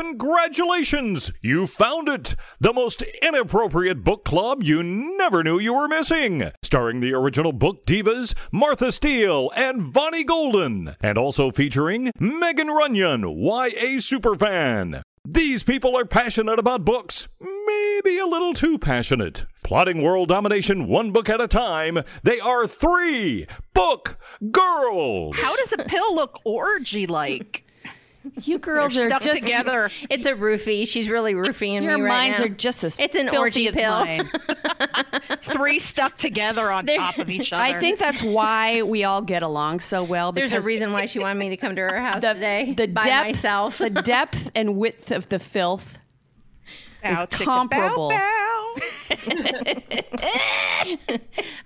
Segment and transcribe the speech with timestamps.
[0.00, 1.30] Congratulations!
[1.42, 2.34] You found it!
[2.58, 6.50] The most inappropriate book club you never knew you were missing.
[6.62, 10.96] Starring the original book divas Martha Steele and Vonnie Golden.
[11.02, 15.02] And also featuring Megan Runyon, YA superfan.
[15.28, 19.44] These people are passionate about books, maybe a little too passionate.
[19.62, 24.18] Plotting world domination one book at a time, they are three book
[24.50, 25.36] girls.
[25.36, 27.64] How does a pill look orgy like?
[28.42, 29.90] You girls They're just together.
[30.10, 30.86] It's a roofie.
[30.86, 32.46] She's really roofing Your me right minds now.
[32.46, 34.04] are just as It's an filthy orgy as pill.
[34.04, 34.30] mine.
[35.52, 37.62] Three stuck together on There- top of each other.
[37.62, 40.32] I think that's why we all get along so well.
[40.32, 42.88] There's a reason why she wanted me to come to her house the, today the
[42.88, 43.78] by depth, myself.
[43.78, 45.98] the depth and width of the filth
[47.02, 48.08] Bow, is chicka, bow, comparable.
[48.10, 48.74] bow.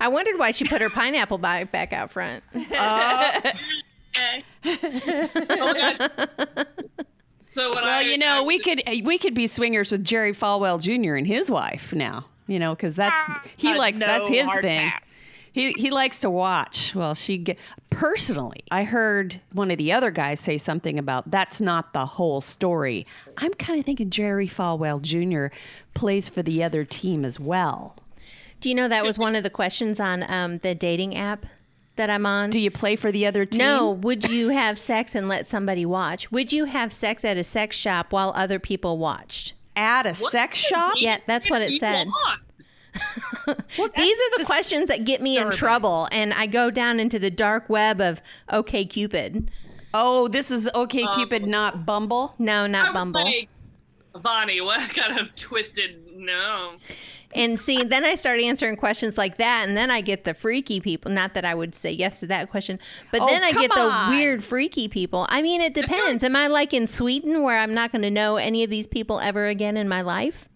[0.00, 2.42] I wondered why she put her pineapple bag back out front.
[2.76, 3.52] Uh,
[4.16, 4.44] Okay.
[4.64, 6.66] oh my gosh.
[7.50, 10.32] So when Well, I, you know, I- we could we could be swingers with Jerry
[10.32, 11.14] Falwell Jr.
[11.14, 12.26] and his wife now.
[12.46, 14.90] You know, because that's he Uh, likes no that's his thing.
[14.90, 15.00] pass.
[15.52, 16.94] He he likes to watch.
[16.96, 17.58] Well, she get
[17.90, 18.60] personally.
[18.72, 23.06] I heard one of the other guys say something about that's not the whole story.
[23.38, 25.54] I'm kind of thinking Jerry Falwell Jr.
[25.94, 27.96] plays for the other team as well.
[28.60, 31.46] Do you know that was one of the questions on um, the dating app
[31.96, 32.50] that I'm on?
[32.50, 33.58] Do you play for the other team?
[33.58, 36.30] no, would you have sex and let somebody watch?
[36.30, 39.54] Would you have sex at a sex shop while other people watched?
[39.76, 40.94] At a sex shop?
[40.96, 42.06] Yeah, that's what it said.
[42.06, 42.40] want?
[43.96, 47.30] These are the questions that get me in trouble, and I go down into the
[47.30, 49.50] dark web of OK Cupid.
[49.92, 52.34] Oh, this is okay, um, Cupid, not Bumble.
[52.38, 53.24] No, not would Bumble.
[53.24, 53.48] Like,
[54.16, 56.04] Vonnie, what kind of twisted?
[56.16, 56.74] No.
[57.34, 60.80] And see, then I start answering questions like that, and then I get the freaky
[60.80, 61.10] people.
[61.10, 62.78] Not that I would say yes to that question,
[63.10, 65.26] but Oh, then I get the weird, freaky people.
[65.28, 66.22] I mean, it depends.
[66.22, 69.18] Am I like in Sweden where I'm not going to know any of these people
[69.20, 70.48] ever again in my life?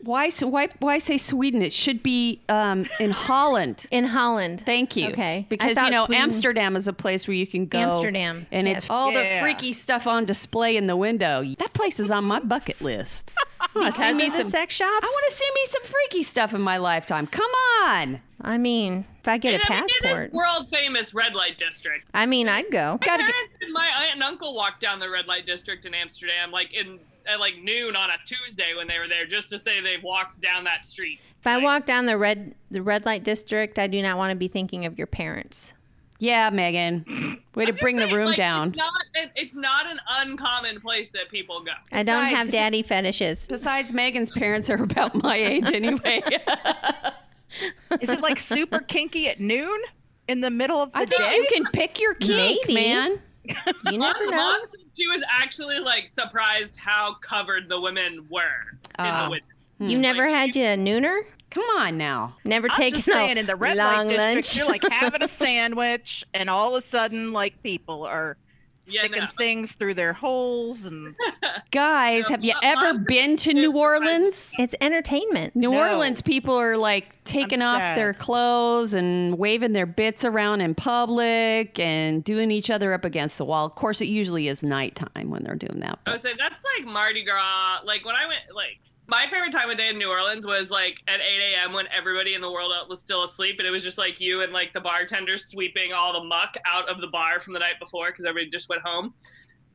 [0.00, 1.60] Why, s- why, why say Sweden?
[1.60, 3.86] It should be um, in Holland.
[3.90, 4.62] In Holland.
[4.64, 5.08] Thank you.
[5.08, 5.46] Okay.
[5.48, 7.78] Because you know Sweden- Amsterdam is a place where you can go.
[7.78, 8.76] Amsterdam, and yes.
[8.84, 11.42] it's all the freaky stuff on display in the window.
[11.58, 13.32] That place is on my bucket list.
[13.60, 14.90] I wanna see Because me of the some- sex shops?
[15.02, 17.26] I want to see me some freaky stuff in my lifetime.
[17.26, 17.50] Come
[17.84, 18.20] on.
[18.40, 22.06] I mean, if I get a And I mean, passport, world famous red light district.
[22.14, 22.98] I mean, I'd go.
[23.04, 23.32] Gotta get.
[23.32, 26.72] Parents and my aunt and uncle walked down the red light district in Amsterdam, like
[26.72, 30.02] in at like noon on a Tuesday when they were there, just to say they've
[30.02, 31.20] walked down that street.
[31.40, 34.30] If I Like, walk down the red the red light district, I do not want
[34.30, 35.72] to be thinking of your parents.
[36.20, 37.38] Yeah, Megan.
[37.54, 38.68] Way to just bring the room like, down.
[38.70, 41.70] It's not, it- it's not an uncommon place that people go.
[41.92, 43.46] I don't have daddy fetishes.
[43.46, 46.22] Besides, Megan's parents are about my age anyway.
[48.00, 49.80] Is it like super kinky at noon
[50.26, 51.34] in the middle of the I think day?
[51.36, 52.74] you can pick your kink, Maybe.
[52.74, 53.20] man.
[53.90, 54.36] You never Mom, know.
[54.36, 58.42] Mom said she was actually like surprised how covered the women were
[58.72, 59.24] in Ah.
[59.24, 59.46] the winter.
[59.80, 61.20] You never Like, had you a nooner?
[61.50, 62.36] Come on now.
[62.44, 64.58] Never I'm taken just saying, a in the red long light district, lunch.
[64.58, 68.36] you're like having a sandwich, and all of a sudden, like people are
[68.88, 69.28] Yeah, sticking no.
[69.36, 71.14] things through their holes, and
[71.70, 73.76] Guys, No, have you ever mom's been to New.
[73.76, 74.52] Orleans?
[74.58, 75.54] it's entertainment.
[75.54, 75.78] New No.
[75.78, 77.96] Orleans people are like taking off sad.
[77.96, 83.36] their clothes and waving their bits around in public and doing each other up against
[83.38, 83.66] the wall.
[83.66, 85.92] Of course, it usually is nighttime when they're doing that.
[85.92, 87.80] I but- would say that's like Mardi Gras.
[87.84, 90.98] Like when I went, like my favorite time of day in New Orleans was like
[91.08, 91.72] at 8 a.m.
[91.72, 94.52] when everybody in the world was still asleep, and it was just like you and
[94.52, 98.10] like the bartenders sweeping all the muck out of the bar from the night before
[98.10, 99.14] because everybody just went home.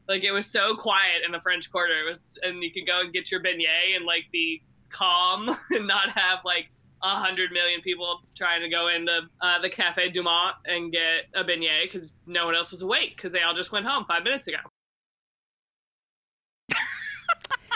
[0.07, 2.05] Like it was so quiet in the French Quarter.
[2.05, 5.87] It was, and you could go and get your beignet and like be calm and
[5.87, 6.69] not have like
[7.01, 11.25] a hundred million people trying to go into uh, the Cafe Du Monde and get
[11.33, 14.23] a beignet because no one else was awake because they all just went home five
[14.23, 14.57] minutes ago.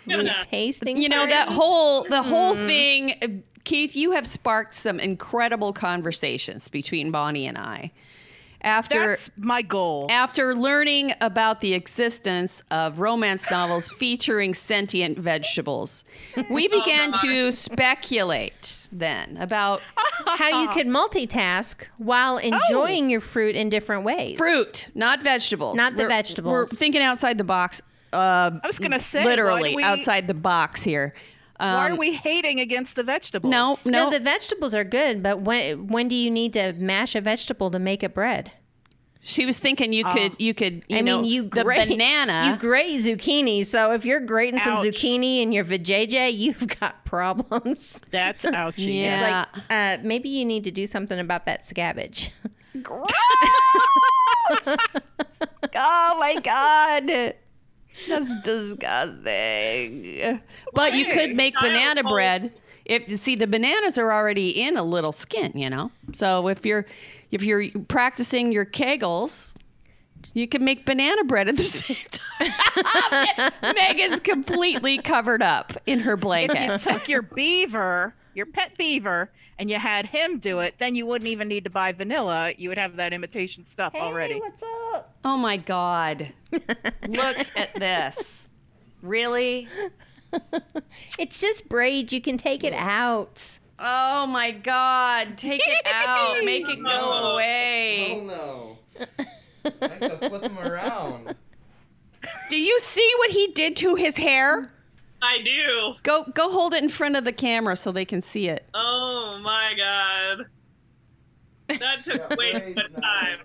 [0.08, 0.42] You Yeah.
[0.42, 0.98] tasting.
[0.98, 2.68] you know that whole the whole Mm-hmm.
[2.68, 3.28] thing uh,
[3.64, 7.92] keith you have sparked some incredible conversations between vonnie and i
[8.62, 10.08] after that's my goal.
[10.10, 16.06] after learning about the existence of romance novels featuring sentient vegetables
[16.50, 17.52] we began to
[17.98, 19.82] speculate then about
[20.26, 24.38] how you could multitask while enjoying your fruit in different ways.
[24.38, 26.52] fruit not vegetables Not the We're- vegetables.
[26.52, 27.82] we're thinking outside the box
[28.14, 31.14] uh I was gonna say, literally we- outside the box here
[31.58, 33.52] Why um, are we hating against the vegetables?
[33.52, 37.16] no No, no the vegetables are good, but when when do you need to mash
[37.16, 38.52] a vegetable to make a bread?
[39.22, 42.50] She was thinking you could you could you I know mean, you the grate, banana.
[42.52, 44.86] You grate zucchini, so if you're grating some Ouch.
[44.86, 48.00] zucchini in your vajayjay, you've got problems.
[48.10, 48.84] That's ouchy.
[48.94, 49.44] Yeah.
[49.56, 52.30] It's like uh, maybe you need to do something about that scabbage.
[52.82, 53.10] Gross!
[55.76, 57.34] oh my god!
[58.08, 60.42] That's disgusting.
[60.74, 62.10] But you could make I banana know.
[62.10, 62.54] bread.
[62.86, 65.92] If you see the bananas are already in a little skin, you know.
[66.14, 66.86] So if you're
[67.32, 69.54] if you're practicing your kegels,
[70.34, 73.52] you can make banana bread at the same time.
[73.76, 76.80] Megan's completely covered up in her If you blanket.
[76.82, 79.30] took your beaver, your pet beaver,
[79.60, 82.54] and you had him do it, then you wouldn't even need to buy vanilla.
[82.58, 84.40] You would have that imitation stuff already.
[84.40, 84.64] what's
[84.94, 85.14] up?
[85.26, 86.30] Oh my god.
[87.08, 88.48] Look at this.
[89.02, 89.68] Really?
[91.18, 92.12] It's just braids.
[92.12, 93.44] You can take it out.
[93.80, 95.38] Oh my god.
[95.38, 96.44] Take it out.
[96.44, 97.32] Make it go Oh.
[97.34, 98.22] away.
[98.26, 98.78] no.
[99.82, 101.36] I have to flip him around.
[102.50, 104.72] Do you see what he did to his hair?
[105.22, 105.96] I do.
[106.04, 108.68] Go go hold it in front of the camera so they can see it.
[108.74, 110.46] Oh my god.
[111.80, 113.40] That took Yeah, way too braids much time.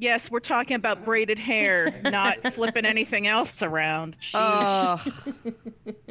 [0.00, 4.16] Yes, we're talking about braided hair, not flipping anything else around.
[4.32, 4.96] Oh.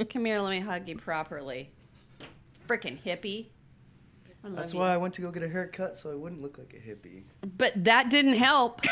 [0.09, 1.71] Come here, let me hug you properly.
[2.67, 3.47] Freaking hippie.
[4.43, 4.79] That's you.
[4.79, 7.23] why I went to go get a haircut so I wouldn't look like a hippie.
[7.57, 8.81] But that didn't help.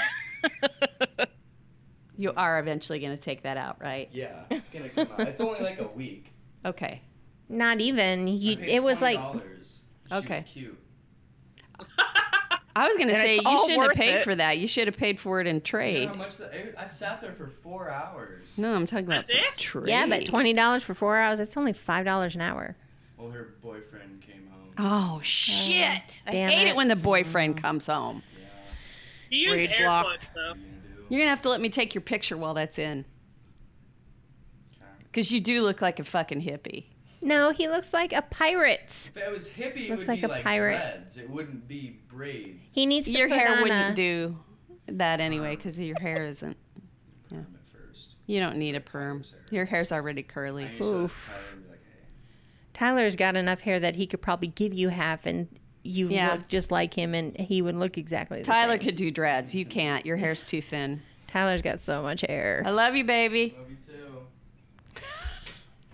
[2.18, 4.10] you are eventually going to take that out, right?
[4.12, 5.20] Yeah, it's gonna come out.
[5.28, 6.32] It's only like a week.
[6.66, 7.02] Okay.
[7.48, 8.28] Not even.
[8.28, 8.54] You.
[8.54, 9.20] I paid It was like.
[9.20, 9.42] $20.
[10.10, 10.40] She Okay.
[10.40, 10.80] Was cute.
[12.78, 14.24] I was going to say you shouldn't have paid it.
[14.24, 14.58] for that.
[14.58, 16.08] You should have paid for it in You know trade.
[16.10, 18.48] how much that, I, I sat there for four hours.
[18.58, 19.88] No, I'm talking about That's some trade.
[19.90, 21.38] Yeah, but twenty dollars for four hours.
[21.38, 22.76] That's only five dollars an hour.
[23.18, 24.74] Well, her boyfriend came home.
[24.78, 26.22] Oh, oh shit!
[26.28, 26.72] I hate it.
[26.72, 26.76] it.
[26.76, 28.24] when the boyfriend comes home.
[28.38, 28.48] Yeah.
[29.30, 30.08] He used Braid air blocked.
[30.10, 30.50] quotes though.
[30.50, 30.58] What
[31.10, 31.16] are you gonna do?
[31.16, 33.06] You're gonna have to let me take your picture while that's in,
[35.04, 36.86] because you do look like a fucking hippie.
[37.22, 39.12] No, he looks like a pirate.
[39.16, 40.78] If it was hippie, it Looks would like be a like pirate.
[40.78, 41.18] dreads.
[41.18, 42.72] It wouldn't be braids.
[42.72, 44.38] He needs to Your put hair on wouldn't a, do
[44.88, 46.56] that anyway, because your hair isn't.
[47.30, 48.16] Perm at first.
[48.28, 49.24] You don't need a perm.
[49.50, 50.66] Your hair's already curly.
[50.66, 51.28] I used to Oof.
[51.32, 52.06] Tyler would be like, hey.
[52.76, 55.48] Tyler's got enough hair that he could probably give you half, and
[55.86, 56.34] you Yeah.
[56.34, 58.40] look just like him, and he would look exactly.
[58.40, 58.80] The Tyler same.
[58.80, 59.54] could do dreads.
[59.56, 60.06] You can't.
[60.06, 61.02] Your hair's too thin.
[61.28, 62.64] Tyler's got so much hair.
[62.66, 63.56] I love you, baby.
[63.58, 65.02] Love you too.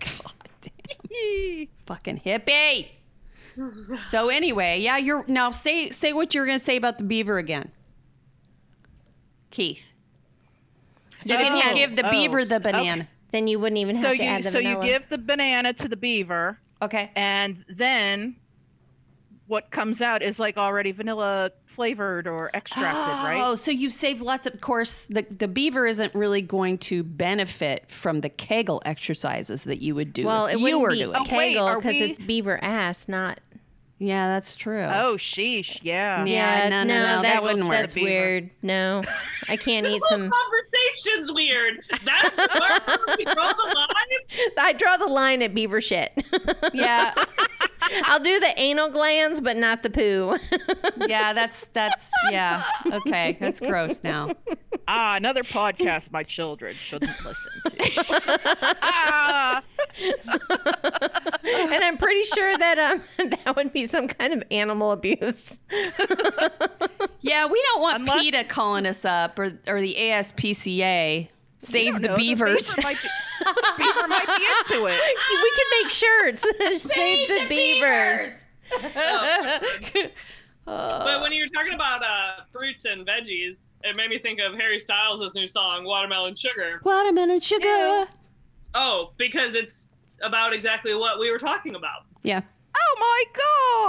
[0.00, 1.66] God damn.
[1.86, 2.88] Fucking hippie.
[4.06, 7.70] So anyway, yeah, you're now say say what you're gonna say about the beaver again.
[9.50, 9.92] Keith.
[11.18, 12.72] So You if you give the oh, beaver the okay.
[12.72, 13.08] banana.
[13.30, 14.84] Then you wouldn't even have So to you add the so vanilla.
[14.86, 17.10] you give the banana to the beaver, Okay.
[17.16, 18.36] and then
[19.52, 23.40] what comes out is like already vanilla flavored or extracted, Oh, right?
[23.44, 27.02] Oh, so you've saved lots of, of course, the, the beaver isn't really going to
[27.02, 30.98] benefit from the Kegel exercises that you would do well, if it you were be
[31.00, 31.16] doing.
[31.16, 33.40] Oh, Kegel because we- it's beaver ass, not.
[33.98, 34.82] Yeah, that's true.
[34.82, 36.24] Oh, sheesh, yeah.
[36.24, 37.72] Yeah, no, no, no, that that's, wouldn't work.
[37.78, 38.50] That's weird.
[38.60, 39.04] No,
[39.48, 40.30] I can't eat This whole some.
[40.30, 41.76] conversation's weird.
[42.04, 44.50] That's the part where we draw the line.
[44.58, 46.10] I draw the line at beaver shit.
[46.74, 47.12] Yeah,
[48.04, 50.38] I'll do the anal glands, but not the poo.
[51.08, 52.64] yeah, that's that's yeah.
[52.92, 54.30] Okay, that's gross now.
[54.88, 57.62] Ah, another podcast my children shouldn't listen
[57.94, 58.40] to.
[58.82, 59.62] Ah,
[61.44, 63.02] and I'm pretty sure that um
[63.44, 65.60] that would be some kind of animal abuse.
[67.20, 71.28] Yeah, we don't want Unless- PETA calling us up or or the ASPCA.
[71.62, 72.74] I Save the know, beavers.
[72.74, 73.08] beaver, might be,
[73.78, 75.00] beaver might be into it.
[75.42, 76.42] we can make shirts.
[76.82, 78.20] Save, the, beavers.
[80.64, 84.54] But when you were talking about uh, fruits and veggies, it made me think of
[84.54, 86.80] Harry Styles' new song, Watermelon Sugar.
[86.84, 88.06] Watermelon sugar.
[88.72, 89.90] Oh, because it's
[90.22, 92.02] about exactly what we were talking about.
[92.22, 92.42] Yeah,
[92.74, 93.24] Oh my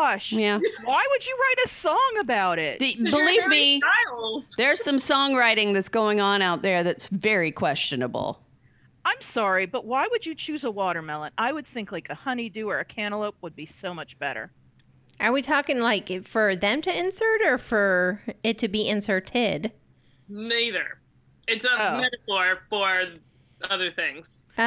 [0.09, 0.31] gosh!
[0.31, 0.59] yeah.
[0.85, 2.79] Why would you write a song about it?
[2.79, 4.53] The, 'Cause you're believe me, Styles.
[4.57, 8.39] there's some songwriting that's going on out there that's very questionable.
[9.05, 11.31] I'm sorry, but why would you choose a watermelon?
[11.37, 14.51] I would think like a honeydew or a cantaloupe would be so much better.
[15.19, 19.71] Are we talking like for them to insert or for it to be inserted?
[20.29, 20.99] Neither.
[21.47, 22.01] It's a Oh.
[22.01, 23.03] metaphor for
[23.71, 24.41] other things.
[24.57, 24.65] Oh, Oh,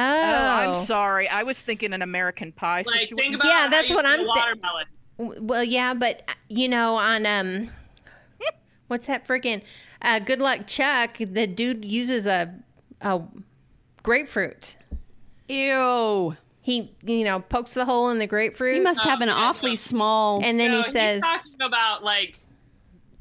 [0.79, 1.27] I'm sorry.
[1.29, 3.17] I was thinking an American Pie Like, situation.
[3.17, 5.47] think about Yeah, how that's you what eat a I'm thi- watermelon.
[5.47, 7.69] Well, yeah, but uh, you know, on um,
[8.87, 9.61] what's that freaking
[10.01, 11.17] uh, Good Luck Chuck?
[11.19, 12.53] The dude uses a
[13.01, 13.21] a
[14.03, 14.77] grapefruit.
[15.49, 16.35] Ew.
[16.61, 18.75] He, you know, pokes the hole in the grapefruit.
[18.75, 19.35] He must have an yeah.
[19.35, 20.41] awfully small.
[20.43, 22.37] and then No, he says, he's talking about like,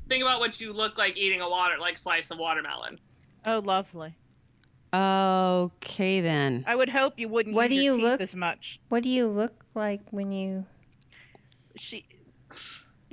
[0.09, 2.99] think about what you look like eating a water, like slice of watermelon.
[3.45, 4.17] oh, lovely.
[4.97, 6.65] Okay then.
[6.67, 8.81] I would hope you wouldn't What use do your you look- as much.
[8.89, 10.65] "What do you look like when you?"
[11.77, 12.07] She.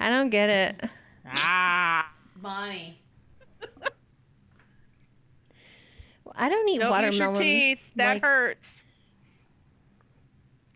[0.00, 0.90] I don't get it.
[1.26, 2.10] Ah.
[2.36, 3.00] Vonnie.
[6.36, 7.42] I don't eat Don't use your watermelon.
[7.42, 7.78] teeth.
[7.96, 8.68] That like- hurts.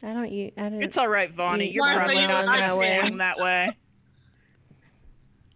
[0.04, 0.54] I don't eat.
[0.56, 0.80] I don't.
[0.84, 1.72] It's all right, Vonnie.
[1.72, 3.76] You're probably you not know, I feeling that way.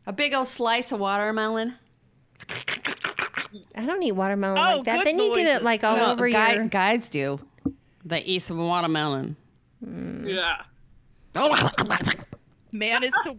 [0.06, 1.76] A big old slice of watermelon.
[3.76, 5.04] I don't eat watermelon Oh, like that.
[5.04, 6.64] Then you get it like all Well, over guy- your.
[6.66, 7.38] guys do.
[8.04, 9.36] They eat some watermelon.
[10.24, 10.62] Yeah.
[12.72, 13.36] Man is to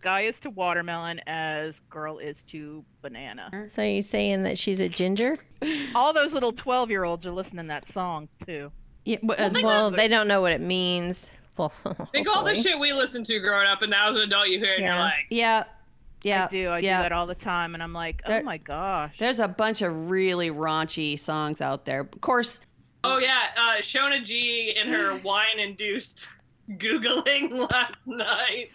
[0.00, 3.66] guy is to watermelon as girl is to banana.
[3.68, 5.36] So you saying that she's a ginger?
[5.94, 8.70] All those little twelve year olds are listening to that song too.
[9.04, 11.30] Yeah, w- uh, Well, they don't know what it means.
[11.56, 11.70] Well,
[12.12, 14.58] Think all the shit we listened to growing up, and now as an adult, you
[14.58, 15.64] hear it, and you're like, yeah,
[16.22, 16.44] yeah.
[16.44, 16.68] I do.
[16.68, 16.98] I yeah.
[16.98, 19.14] do that all the time, and I'm like, oh There- my gosh.
[19.18, 22.00] There's a bunch of really raunchy songs out there.
[22.00, 22.60] Of course,
[23.04, 26.28] oh yeah, uh, Shona G in her wine-induced
[26.72, 28.70] googling last night.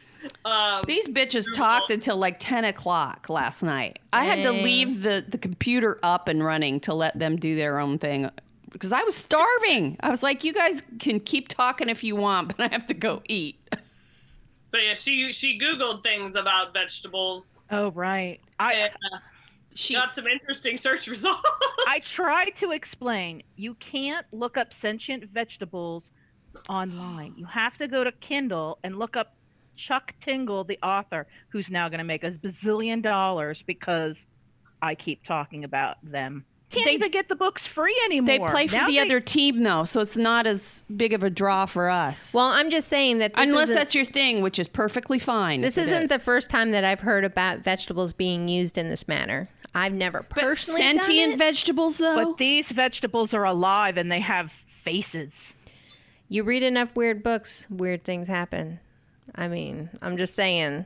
[0.46, 4.00] Um, these bitches talked until like 10 o'clock last night.
[4.14, 7.78] I had to leave the, the computer up and running to let them do their
[7.78, 8.30] own thing
[8.72, 9.98] because I was starving.
[10.00, 12.94] I was like, you guys can keep talking if you want, but I have to
[12.94, 13.60] go eat.
[14.74, 18.42] but yeah, she she googled things about vegetables Oh right.
[18.60, 19.20] I and uh,
[19.76, 21.42] She, got some interesting search results.
[21.88, 23.44] I tried to explain.
[23.56, 26.12] You can't look up sentient vegetables
[26.68, 27.34] online.
[27.38, 29.36] You have to go to Kindle and look up
[29.76, 34.26] Chuck Tingle, the author, who's now going to make a bazillion dollars because
[34.82, 36.46] I keep talking about them.
[36.74, 38.26] Can't They- even get the books free anymore.
[38.28, 41.22] they play for Now the they- other team though, so it's not as big of
[41.24, 42.34] a draw for us.
[42.34, 45.62] Well, I'm just saying that this unless isn't- that's your thing, which is perfectly fine.
[45.62, 46.10] This if it isn't is.
[46.10, 49.50] the first time that I've heard about vegetables being used in this manner.
[49.76, 51.38] I've never but personally sentient done it.
[51.38, 52.24] vegetables though.
[52.32, 54.52] But these vegetables are alive and they have
[54.84, 55.32] faces.
[56.30, 58.80] you read enough weird books, weird things happen.
[59.36, 60.86] I mean, I'm just saying.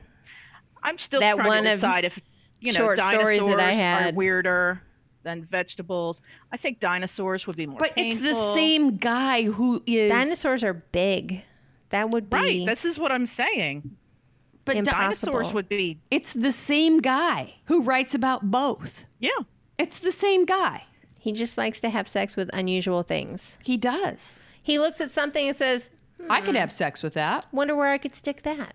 [0.82, 2.18] I'm still That trying one to of if
[2.60, 4.16] you know short stories that I are had.
[4.16, 4.82] weirder
[5.22, 6.20] than vegetables.
[6.52, 7.78] I think dinosaurs would be more.
[7.78, 11.42] But it's the same guy who is Dinosaurs are big.
[11.90, 12.66] That would be Right.
[12.66, 13.96] This is what I'm saying.
[14.64, 15.32] But impossible.
[15.32, 15.98] Dinosaurs would be.
[16.10, 19.06] it's the same guy who writes about both.
[19.18, 19.30] Yeah.
[19.78, 20.84] It's the same guy.
[21.18, 23.58] He just likes to have sex with unusual things.
[23.62, 24.40] He does.
[24.62, 27.46] He looks at something and says, hmm, I could have sex with that.
[27.52, 28.74] "Wonder where I could stick that."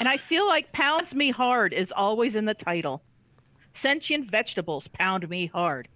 [0.00, 3.02] And I feel like pounds me hard is always in the title.
[3.74, 5.88] Sentient vegetables pound me hard.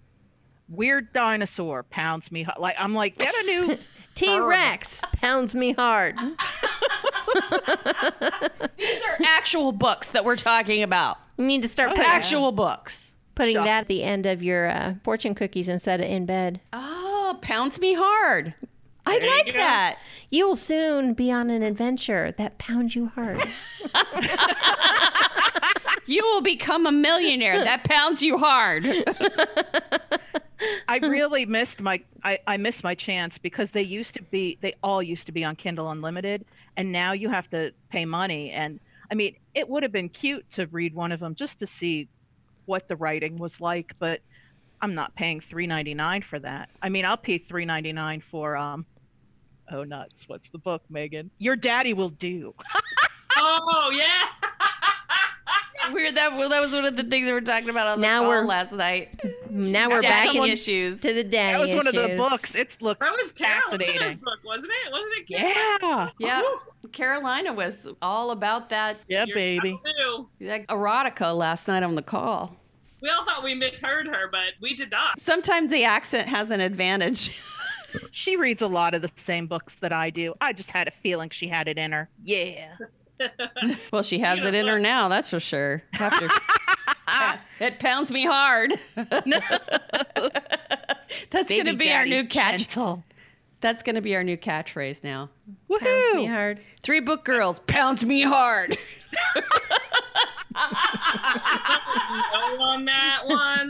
[0.69, 2.59] Weird dinosaur pounds me hard.
[2.59, 3.77] Like I'm like get a new.
[4.15, 6.17] T Rex pounds me hard.
[8.77, 11.17] These are actual books that we're talking about.
[11.37, 13.11] You need to start putting, Actual books.
[13.35, 13.65] putting Shop.
[13.65, 16.59] that at the end of your uh, fortune cookies instead of in bed.
[16.73, 18.55] Oh, pounds me hard.
[19.05, 19.51] I There you like go.
[19.53, 19.99] that.
[20.31, 23.45] You will soon be on an adventure that pounds you hard.
[26.07, 27.63] You will become a millionaire.
[27.63, 28.85] That pounds you hard.
[30.87, 32.01] I really missed my.
[32.23, 34.57] I, I missed my chance because they used to be.
[34.61, 36.45] They all used to be on Kindle Unlimited,
[36.77, 38.51] and now you have to pay money.
[38.51, 38.79] And
[39.11, 42.07] I mean, it would have been cute to read one of them just to see
[42.65, 44.21] what the writing was like, but
[44.81, 46.69] I'm not paying three ninety nine for that.
[46.81, 48.85] I mean, I'll pay three ninety nine for um.
[49.69, 50.15] Oh nuts!
[50.27, 51.29] What's the book, Megan?
[51.39, 52.55] Your daddy will do.
[53.37, 54.47] oh yeah.
[55.91, 56.15] Weird.
[56.15, 58.45] That, well, that was one of the things we were talking about on the call
[58.45, 59.19] last night.
[59.49, 61.01] now we're back Daddy in, issues.
[61.01, 62.55] to the daddy That was one of the books.
[62.55, 64.91] It looks That was Carolina's book, wasn't it?
[64.91, 65.27] Wasn't it?
[65.27, 66.11] Carol?
[66.19, 66.41] Yeah.
[66.41, 69.79] Yeah, Carolina was all about that, Yeah, Your baby.
[69.83, 72.55] Bible that erotica last night on the call.
[73.01, 75.19] We all thought we misheard her, but we did not.
[75.19, 77.39] Sometimes the accent has an advantage.
[78.11, 80.33] She reads a lot of the same books that I do.
[80.41, 82.09] I just had a feeling she had it in her.
[82.23, 82.75] Yeah.
[83.91, 85.81] Well, she has it in her now, that's for sure.
[85.93, 86.27] After
[87.59, 88.73] it pounds me hard.
[91.29, 92.67] that's gonna be our new catch.
[92.67, 93.03] gentle.
[93.61, 95.29] That's gonna be our new catchphrase now.
[95.69, 96.59] Pounds me hard.
[96.83, 98.77] Three book girls pounds me hard.
[100.55, 100.61] No
[102.59, 103.67] on that one.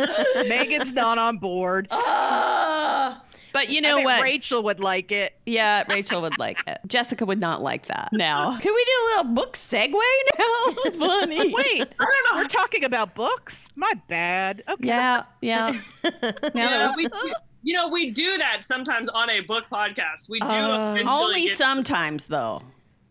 [0.48, 1.88] Megan's not on board.
[1.92, 3.22] Ah.
[3.54, 4.24] But you know bet what?
[4.24, 5.34] Rachel would like it.
[5.46, 6.80] yeah, Rachel would like it.
[6.88, 8.10] Jessica would not like that.
[8.13, 9.94] Now, can we do a little book segue
[10.38, 11.54] now, Bunny?
[11.54, 12.42] Wait, I don't know.
[12.42, 13.68] we're talking about books?
[13.75, 14.63] My bad.
[14.70, 14.88] Okay.
[14.88, 15.72] Yeah, yeah.
[16.04, 20.30] Now You that know, we're- you know, we do that sometimes on a book podcast.
[20.30, 22.62] We do Uh, only get- sometimes though.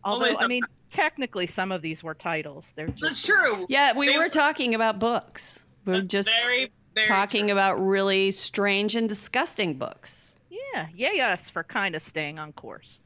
[0.04, 2.64] Although, Always I mean, technically, some of these were titles.
[2.74, 3.66] They're just That's true.
[3.68, 5.64] Yeah, we They- were talking about books.
[5.84, 7.52] We We're just very, very talking true.
[7.52, 10.34] about really strange and disgusting books.
[10.50, 12.98] yeah, yeah, yes, for kind of staying on course.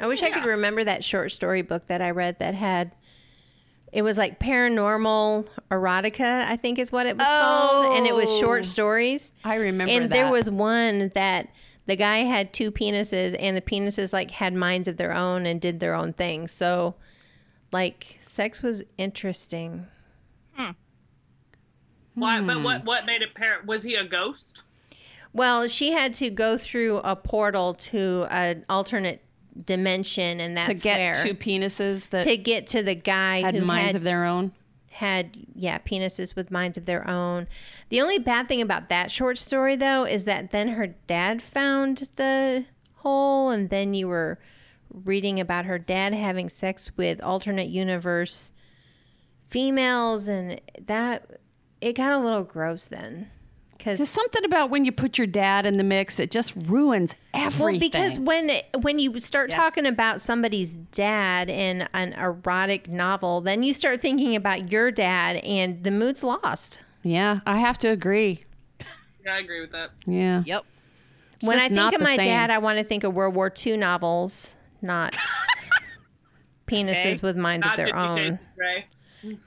[0.00, 2.92] I wish I could remember that short story book that I read that had
[3.92, 8.28] it was like paranormal erotica, I think is what it was called, and it was
[8.30, 8.40] Oh.
[8.40, 9.34] short stories.
[9.44, 10.10] I remember and that.
[10.10, 11.48] there was one that
[11.84, 15.60] the guy had two penises, and the penises like had minds of their own and
[15.60, 16.48] did their own thing.
[16.48, 16.94] So,
[17.70, 19.86] like, sex was interesting.
[20.54, 20.70] Hmm.
[22.14, 22.40] Why?
[22.40, 22.62] But Hmm.
[22.64, 22.84] what?
[22.84, 23.66] What made it parent?
[23.66, 24.62] Was he a ghost?
[25.32, 29.22] Well, she had to go through a portal to an alternate
[29.64, 33.46] dimension, and that's to get where two penises that to get to the guy who
[33.46, 34.52] had who minds had of their own.
[34.90, 37.46] had yeah penises with minds of their own
[37.90, 42.08] the only bad thing about that short story though is that then her dad found
[42.16, 42.64] the
[42.96, 44.38] hole and then you were
[44.90, 48.52] reading about her dad having sex with alternate universe
[49.48, 51.41] females and that
[51.82, 53.28] it got a little gross then
[53.84, 57.14] There's because something about when you put your dad in the mix, it just ruins
[57.34, 57.64] everything.
[57.64, 59.56] well, because when when you start Yeah.
[59.56, 65.36] talking about somebody's dad in an erotic novel, then you start thinking about your dad,
[65.44, 66.78] and the mood's lost.
[67.02, 68.44] yeah, I have to agree.
[69.24, 69.90] Yeah, I agree with that.
[70.06, 70.42] Yeah.
[70.46, 70.64] Yep.
[71.36, 72.26] It's when just I think not of the my same.
[72.26, 75.16] dad, I want to think of World War II novels, not
[76.66, 77.18] penises Okay.
[77.22, 78.16] with minds of Not their Fifty own.
[78.16, 78.86] Shades of Grey.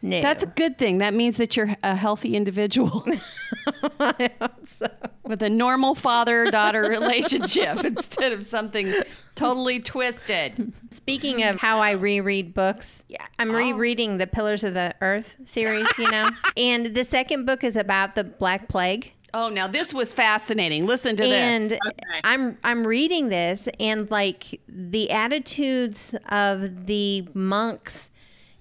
[0.02, 0.22] No.
[0.22, 1.00] That's a good thing.
[1.00, 3.06] That means that you're a healthy individual
[4.00, 4.88] I hope so.
[5.24, 8.94] with a normal father daughter relationship instead of something
[9.36, 10.74] totally twisted.
[10.92, 13.58] Speaking of how I reread books, yeah, I'm oh.
[13.58, 18.16] rereading the Pillars of the Earth series, you know, and the second book is about
[18.16, 19.12] the Black Plague.
[19.34, 20.86] Oh, now this was fascinating.
[20.86, 21.34] Listen to this.
[21.34, 21.80] and this.
[22.24, 28.12] I'm I'm reading this and like the attitudes of the monks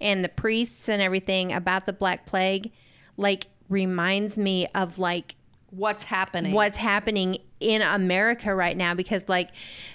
[0.04, 2.70] and the priests and everything about the black plague
[3.16, 5.34] like reminds me of like
[5.70, 6.52] What's happening?
[6.52, 9.50] what's happening in America right now because like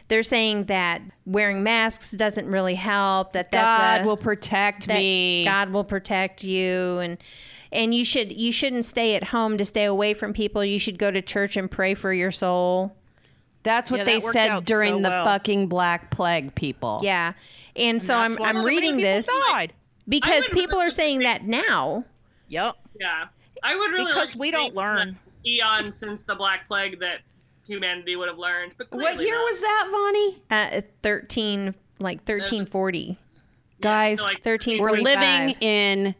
[0.09, 4.95] they're saying that wearing masks doesn't really help that that's God a- will protect that
[4.97, 5.45] me.
[5.45, 7.17] God will protect you and
[7.71, 10.65] and you should you shouldn't stay at home to stay away from people.
[10.65, 12.93] You should go to church and pray for your soul.
[13.63, 15.23] That's what Yeah, they that said during so the well.
[15.25, 16.99] fucking Black Plague people.
[17.03, 17.33] Yeah.
[17.75, 19.71] And, so That's I'm I'm reading this Died.
[20.09, 22.03] Because people are saying that now.
[22.49, 22.75] Yep.
[22.99, 23.27] Yeah,
[23.63, 25.17] I would really Because like to we don't learn.
[25.45, 27.19] eon since the Black Plague that
[27.67, 28.73] humanity would have learned.
[28.77, 29.43] But What year not.
[29.43, 30.41] was that, Vonnie?
[30.49, 33.17] Uh 13 like 1340.
[33.81, 36.15] Guys, so like 13 we're living in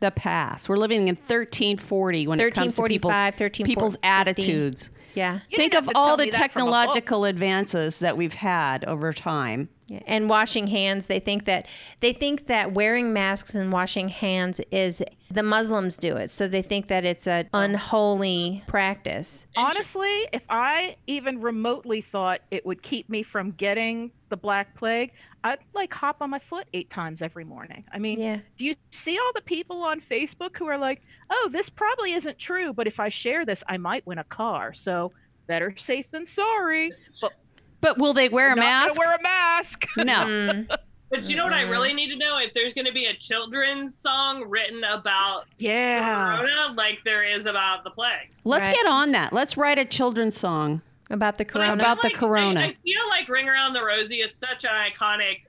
[0.00, 0.68] the past.
[0.68, 4.06] We're living in 1340 when it comes to people's, 1345, people's 1350.
[4.08, 4.90] attitudes.
[5.14, 5.40] Yeah.
[5.50, 6.72] You Think of all the me that from a book.
[6.72, 9.68] technological advances that we've had over time.
[9.88, 11.66] Yeah, and washing hands they think that
[12.00, 15.02] they think that wearing masks and washing hands is
[15.34, 17.60] the muslims do it so they think that it's an oh.
[17.60, 24.36] unholy practice Honestly, if I even remotely thought it would keep me from getting the
[24.36, 25.12] black plague,
[25.44, 27.84] I'd like hop on my foot eight times every morning.
[27.92, 31.48] I mean, yeah do you see all the people on Facebook who are like, "Oh,
[31.52, 35.12] this probably isn't true, but if I share this, I might win a car." So
[35.46, 36.92] better safe than sorry.
[37.20, 37.32] But
[37.80, 38.98] But will they wear a not mask?
[38.98, 39.84] wear a mask.
[39.96, 40.04] no.
[40.04, 40.76] Mm.
[41.12, 41.96] But you know what I really mm-hmm.
[41.96, 42.38] need to know?
[42.38, 46.38] If there's going to be a children's song written about yeah.
[46.38, 48.30] Corona, like there is about the plague.
[48.44, 48.76] Let's Right.
[48.76, 49.30] get on that.
[49.32, 50.80] Let's write a children's song.
[51.10, 52.60] about the corona About feel the corona.
[52.60, 55.42] I, I feel like "Ring Around the Rosie" is such an iconic,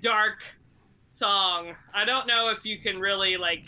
[0.00, 0.42] dark
[1.10, 1.74] song.
[1.92, 3.64] I don't know if you can really like.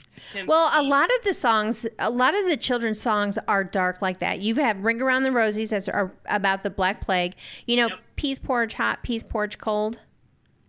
[0.46, 4.18] well a lot of the songs a lot of the children's songs are dark like
[4.20, 7.34] that you have ring around the rosies that's are about the black plague
[7.66, 7.98] you know Yep.
[8.16, 9.98] peas porridge hot peas porridge cold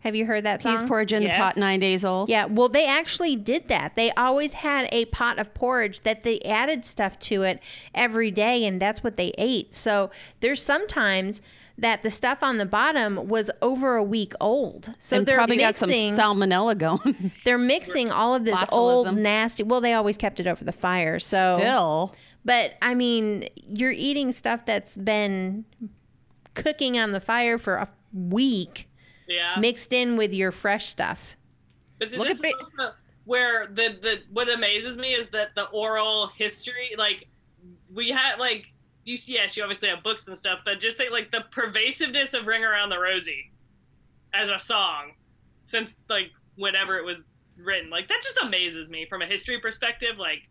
[0.06, 2.30] have you heard that song Peas porridge in the pot nine days old.
[2.30, 3.96] Yeah, well, they actually did that.
[3.96, 7.60] They always had a pot of porridge that they added stuff to it
[7.96, 9.74] every day, and that's what they ate.
[9.74, 11.42] So there's sometimes
[11.80, 14.94] that the stuff on the bottom was over a week old.
[15.00, 16.16] So and they're probably got some mixing.
[16.16, 17.32] salmonella going.
[17.44, 19.64] they're mixing all of this old nasty.
[19.64, 21.18] Well, they always kept it over the fire.
[21.18, 22.14] So Still.
[22.46, 25.66] but I mean, you're eating stuff that's been
[26.54, 28.88] cooking on the fire for a week,
[29.28, 29.56] yeah.
[29.60, 31.36] mixed in with your fresh stuff.
[32.00, 32.94] But see, Look this at is also
[33.26, 37.28] where the the what amazes me is that the oral history, like
[37.94, 38.72] we had like
[39.04, 42.48] you yes, you obviously have books and stuff, but just think like the pervasiveness of
[42.48, 43.52] Ring Around the Rosie
[44.34, 45.14] as a song
[45.64, 47.90] since like whenever it was written.
[47.90, 50.18] Like that just amazes me from a history perspective.
[50.18, 50.50] Like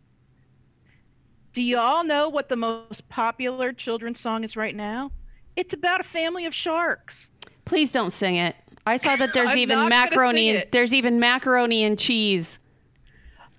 [1.53, 5.11] Do you all know what the most popular children's song is right now?
[5.55, 7.29] It's about a family of sharks.
[7.65, 8.55] Please don't sing it.
[8.85, 12.59] I saw that there's even macaroni and there's even macaroni and cheese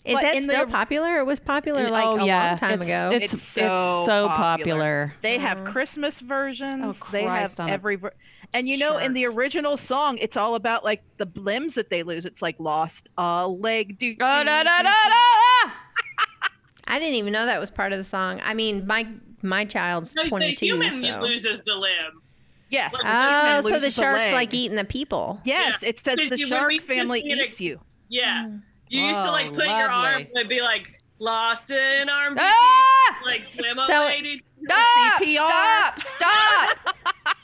[0.05, 1.19] Is But that still the- popular?
[1.19, 3.11] It was popular like oh a yeah, long time it's, ago.
[3.13, 5.09] It's, It's it's so so, popular.
[5.09, 5.15] popular.
[5.23, 6.85] They have Christmas versions.
[6.85, 8.15] Oh, they have on every ver-
[8.55, 12.05] and you know in the original song it's all about like the limbs that they
[12.05, 12.25] lose.
[12.25, 13.99] It's like lost a leg.
[13.99, 15.71] Do, Oh, da, da, da, da, da.
[16.89, 18.41] I didn't even know that was part of the song.
[18.45, 19.09] I mean, my
[19.43, 21.19] my child's No, the 22, human so.
[21.21, 22.23] loses the limb.
[22.69, 22.95] Yes.
[23.05, 25.41] Oh, so the shark's like eating the people.
[25.45, 27.81] Yes, it says the you- shark family need a- eats you.
[28.09, 28.49] Yeah.
[28.89, 33.21] You used to like Oh, put your arm and be like lost in arms, Ah!
[33.25, 34.21] like swim So- away.
[34.23, 35.23] to- Stop!
[35.23, 35.49] CPR.
[35.49, 36.03] Stop!
[36.03, 36.97] Stop!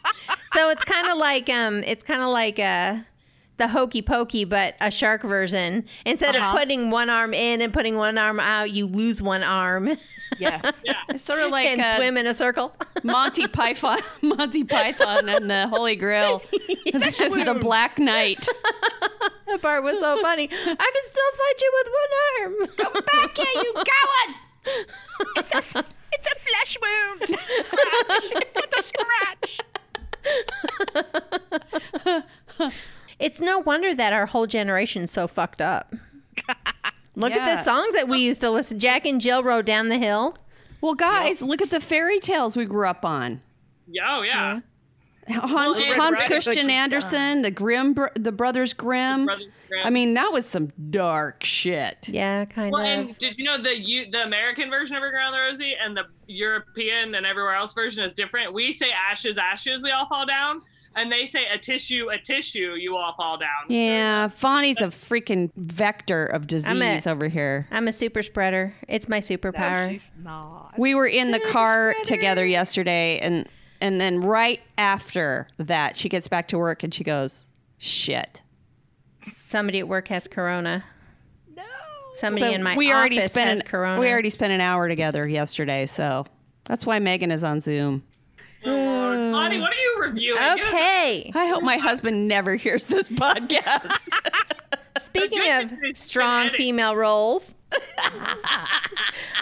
[0.55, 2.97] So it's kind of like um, it's kind of like uh,
[3.59, 5.85] the hokey pokey, but a shark version.
[6.05, 6.47] Instead Uh-huh.
[6.53, 9.97] of putting one arm in and putting one arm out, you lose one arm
[10.39, 10.71] Yeah,
[11.11, 12.75] It's sort of like and uh, swim in a circle.
[13.03, 18.49] Monty Python, Monty Python, and the Holy Grail, the Black Knight.
[19.47, 20.49] that part was so funny.
[20.51, 22.55] I can still fight you with one arm.
[22.77, 24.37] Come back here, you coward!
[26.13, 27.21] it's a flesh wound.
[27.67, 28.27] Scratch.
[28.55, 28.83] With a
[32.63, 32.83] scratch.
[33.23, 35.95] It's no wonder that our whole generation's so fucked up.
[37.15, 38.79] Look at the songs that we used to listen.
[38.79, 40.37] Jack and Jill rode down the hill.
[40.81, 43.41] Well, guys, look at the fairy tales we grew up on.
[43.87, 44.61] Yeah, oh yeah.
[45.29, 46.71] Hans, Well, Hans Riding Christian Hood.
[46.73, 49.27] Andersen, the Grimm, the Brothers Grimm.
[49.27, 49.87] Brothers Grimm.
[49.87, 52.09] I mean, that was some dark shit.
[52.09, 52.87] Yeah, kind Well, of.
[52.89, 56.05] and did you know the you, the American version of Around the Rosie and the
[56.27, 58.53] European and everywhere else version is different?
[58.53, 60.63] We say ashes, ashes, we all fall down,
[60.97, 63.49] and they say a tissue, a tissue, you all fall down.
[63.69, 67.67] Yeah, Vonnie's a freaking vector of disease a- over here.
[67.71, 68.75] I'm a super spreader.
[68.89, 69.91] It's my No, superpower.
[69.93, 70.75] she's not.
[70.79, 72.09] We were in the car spreader.
[72.09, 73.49] together yesterday, and
[73.81, 78.43] and then right after that, she gets back to work and she goes, "Shit."
[79.31, 80.85] Somebody at work has corona.
[81.57, 81.63] No.
[82.15, 84.01] Somebody so in my we already office spent has an, corona.
[84.01, 86.25] we already spent an hour together yesterday, so
[86.65, 88.03] that's why Megan is on Zoom.
[88.65, 89.19] Oh, Lord.
[89.19, 89.31] Hmm.
[89.33, 90.39] Vonnie, what are you reviewing?
[90.39, 91.33] Give us a- Okay.
[91.35, 93.91] I hope my husband never hears this podcast.
[95.01, 96.57] Speaking of strong genetic.
[96.57, 97.55] female roles,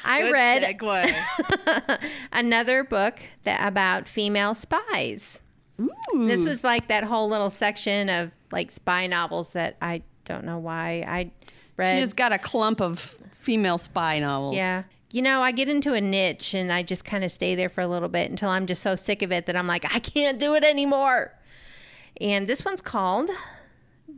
[0.05, 2.01] I Good read
[2.33, 5.43] another book that about female spies.
[6.15, 10.59] This was like that whole little section of like spy novels that I don't know
[10.59, 11.31] why I
[11.77, 11.97] read.
[11.99, 14.57] She just got a clump of female spy novels.
[14.57, 14.83] Yeah.
[15.13, 17.81] You know, I get into a niche and I just kind of stay there for
[17.81, 20.39] a little bit until I'm just so sick of it that I'm like, I can't
[20.39, 21.35] do it anymore.
[22.21, 23.31] And this one's called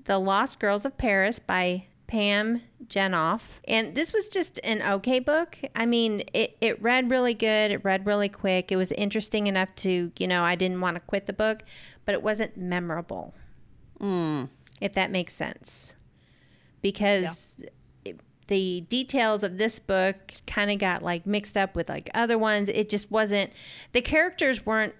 [0.05, 3.52] The Lost Girls of Paris by Pam Jenoff.
[3.66, 5.57] And this was just an okay book.
[5.74, 8.70] I mean, it, it read really good, it read really quick.
[8.70, 11.62] It was interesting enough to, you know, I didn't want to quit the book,
[12.05, 13.33] but it wasn't memorable,
[13.98, 14.44] hmm.
[14.81, 15.94] if that makes sense.
[16.83, 17.72] Because it-
[18.48, 22.68] the details of this book kind of got like mixed up with like other ones.
[22.68, 23.52] It just wasn't,
[23.92, 24.94] the characters weren't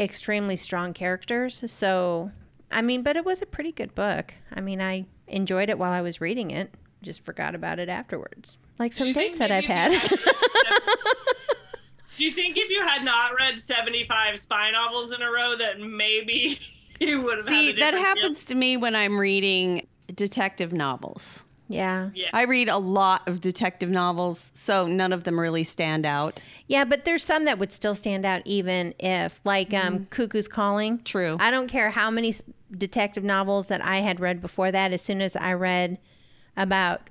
[0.00, 1.62] extremely strong characters.
[1.70, 2.30] So,
[2.70, 4.34] I mean, but it was a pretty good book.
[4.52, 8.58] I mean, I enjoyed it while I was reading it, just forgot about it afterwards.
[8.78, 10.08] Like some you dates that I've maybe had.
[12.16, 15.80] Do you think if you had not read 75 spy novels in a row that
[15.80, 16.58] maybe
[17.00, 18.22] you would have See, had a that different feel?
[18.22, 21.44] happens to me when I'm reading detective novels.
[21.68, 22.10] Yeah.
[22.14, 22.28] Yeah.
[22.32, 26.40] I read a lot of detective novels, so none of them really stand out.
[26.68, 31.00] Yeah, but there's some that would still stand out even if, like um, Cuckoo's Calling.
[31.00, 31.36] True.
[31.40, 32.34] I don't care how many
[32.76, 34.92] detective novels that I had read before that.
[34.92, 35.98] As soon as I read
[36.56, 37.08] about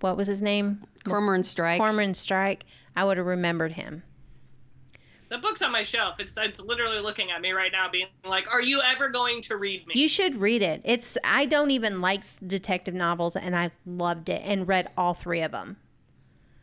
[0.00, 1.78] what was his name, Cormoran Strike.
[1.78, 2.64] Cormoran Strike,
[2.96, 4.02] I would have remembered him.
[5.28, 6.20] The book's on my shelf.
[6.20, 9.56] It's it's literally looking at me right now, being like, "Are you ever going to
[9.56, 10.80] read me?" You should read it.
[10.84, 15.42] It's I don't even like detective novels, and I loved it and read all three
[15.42, 15.76] of them.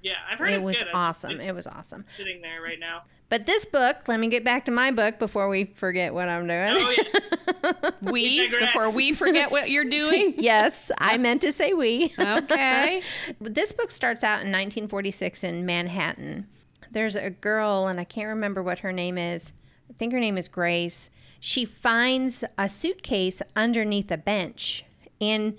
[0.01, 0.87] yeah, I've heard It it's was good.
[0.93, 1.31] Awesome.
[1.31, 2.05] It's It was awesome.
[2.17, 3.03] sitting there right now.
[3.27, 6.45] But this book, let me get back to my book before we forget what I'm
[6.47, 6.73] doing.
[6.77, 10.35] Oh yeah, we before we forget what you're doing.
[10.37, 12.13] yes, I meant to say we.
[12.19, 13.01] Okay.
[13.41, 16.47] This book starts out in 1946 in Manhattan.
[16.95, 19.51] There's a girl, and I can't remember what her name is.
[19.89, 21.09] I think her name is Grace.
[21.41, 24.85] She finds a suitcase underneath a bench,
[25.19, 25.57] and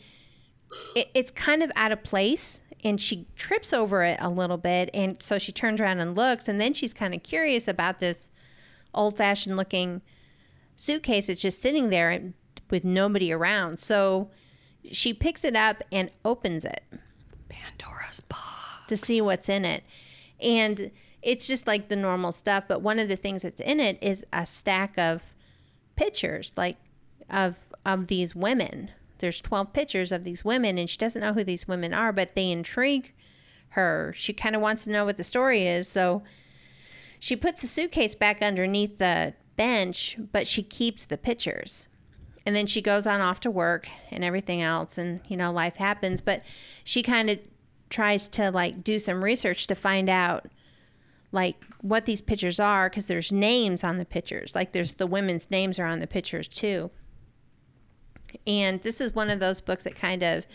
[0.94, 2.62] it, it's kind of out of place.
[2.82, 6.48] And she trips over it a little bit, and so she turns around and looks,
[6.48, 8.30] and then she's kind of curious about this
[8.94, 10.00] old-fashioned looking
[10.74, 12.32] suitcase that's just sitting there and-
[12.70, 13.78] with nobody around.
[13.78, 14.30] So
[14.90, 16.82] she picks it up and opens it
[17.50, 18.88] Pandora's box.
[18.88, 19.84] to see what's in it.
[20.40, 20.90] And
[21.26, 24.24] it's just like the normal stuff, but one of the things that's in it is
[24.32, 25.24] a stack of
[25.96, 26.76] pictures like
[27.28, 28.92] of of these women.
[29.18, 32.36] There's 12 pictures of these women and she doesn't know who these women are, but
[32.36, 33.12] they intrigue
[33.70, 34.12] her.
[34.16, 35.88] She kind of wants to know what the story is.
[35.88, 36.22] So
[37.18, 41.88] she puts the suitcase back underneath the bench, but she keeps the pictures.
[42.44, 44.96] And then she goes on off to work and everything else.
[44.96, 46.20] And, you know, life happens.
[46.20, 46.42] But
[46.84, 47.40] she kind of
[47.90, 50.46] tries to like do some research to find out
[51.36, 54.54] like what these pictures are because there's names on the pictures.
[54.54, 56.90] Like there's the women's names are on the pictures too.
[58.46, 60.46] And this is one of those books that kind of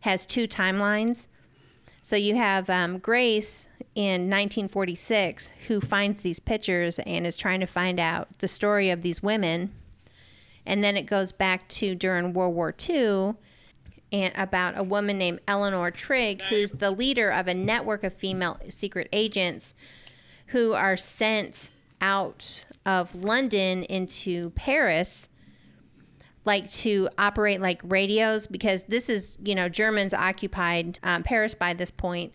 [0.00, 1.28] has two timelines.
[2.02, 7.66] So you have um, Grace in 1946 who finds these pictures and is trying to
[7.66, 9.72] find out the story of these women.
[10.66, 13.34] And then it goes back to during World War II
[14.10, 18.58] and about a woman named Eleanor Trigg, who's the leader of a network of female
[18.68, 19.74] secret agents
[20.46, 25.28] who are sent out of London into Paris
[26.44, 31.72] like to operate like radios because this is you know Germans occupied um, Paris by
[31.72, 32.32] this point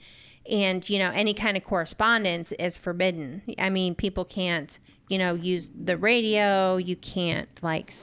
[0.49, 3.41] and you know any kind of correspondence is forbidden.
[3.57, 6.77] I mean people can't you know use the radio.
[6.77, 7.93] You can't like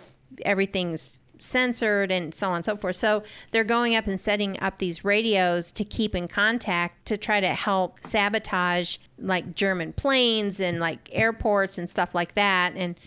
[0.44, 3.22] everything's censored and so on and so forth so
[3.52, 7.54] they're going up and setting up these radios to keep in contact to try to
[7.54, 12.98] help sabotage like German planes and like airports and stuff like that and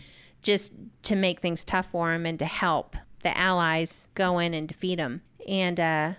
[0.42, 4.68] just to make things tough for them and to help the allies go in and
[4.68, 5.22] defeat them.
[5.46, 6.12] And uh,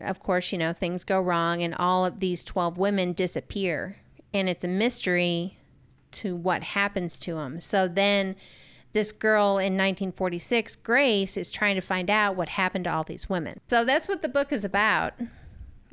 [0.00, 3.98] of course, you know, things go wrong and all of these 12 women disappear.
[4.34, 5.58] And it's a mystery
[6.12, 7.60] to what happens to them.
[7.60, 8.36] So then
[8.92, 13.28] this girl in 1946, Grace, is trying to find out what happened to all these
[13.28, 13.60] women.
[13.66, 15.14] So that's what the book is about.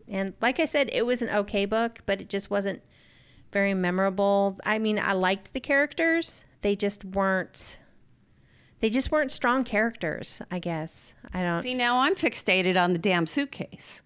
[0.08, 2.82] And like I said, it was an okay book, but it just wasn't
[3.52, 4.58] very memorable.
[4.66, 6.44] I mean, I liked the characters.
[6.62, 7.80] They just weren't
[8.82, 11.14] they just weren't strong characters, I guess.
[11.34, 14.02] I don't See, now I'm fixated on the damn suitcase.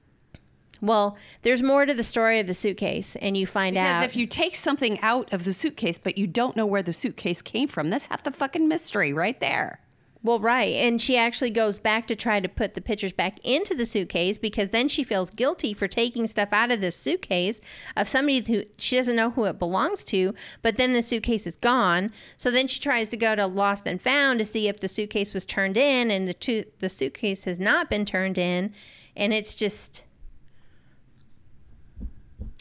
[0.83, 4.11] Well, there's more to the story of the suitcase and you find Because out Because
[4.11, 7.41] if you take something out of the suitcase, but you don't know where the suitcase
[7.41, 9.79] came from, that's half the fucking mystery right there.
[10.23, 10.75] Well, right.
[10.75, 14.37] And she actually goes back to try to put the pictures back into the suitcase
[14.37, 17.61] because then she feels guilty for taking stuff out of this suitcase
[17.95, 21.55] of somebody who she doesn't know who it belongs to, but then the suitcase is
[21.55, 22.11] gone.
[22.37, 25.33] So then she tries to go to Lost and Found to see if the suitcase
[25.33, 28.73] was turned in and the the suitcase has not been turned in
[29.15, 30.03] and it's just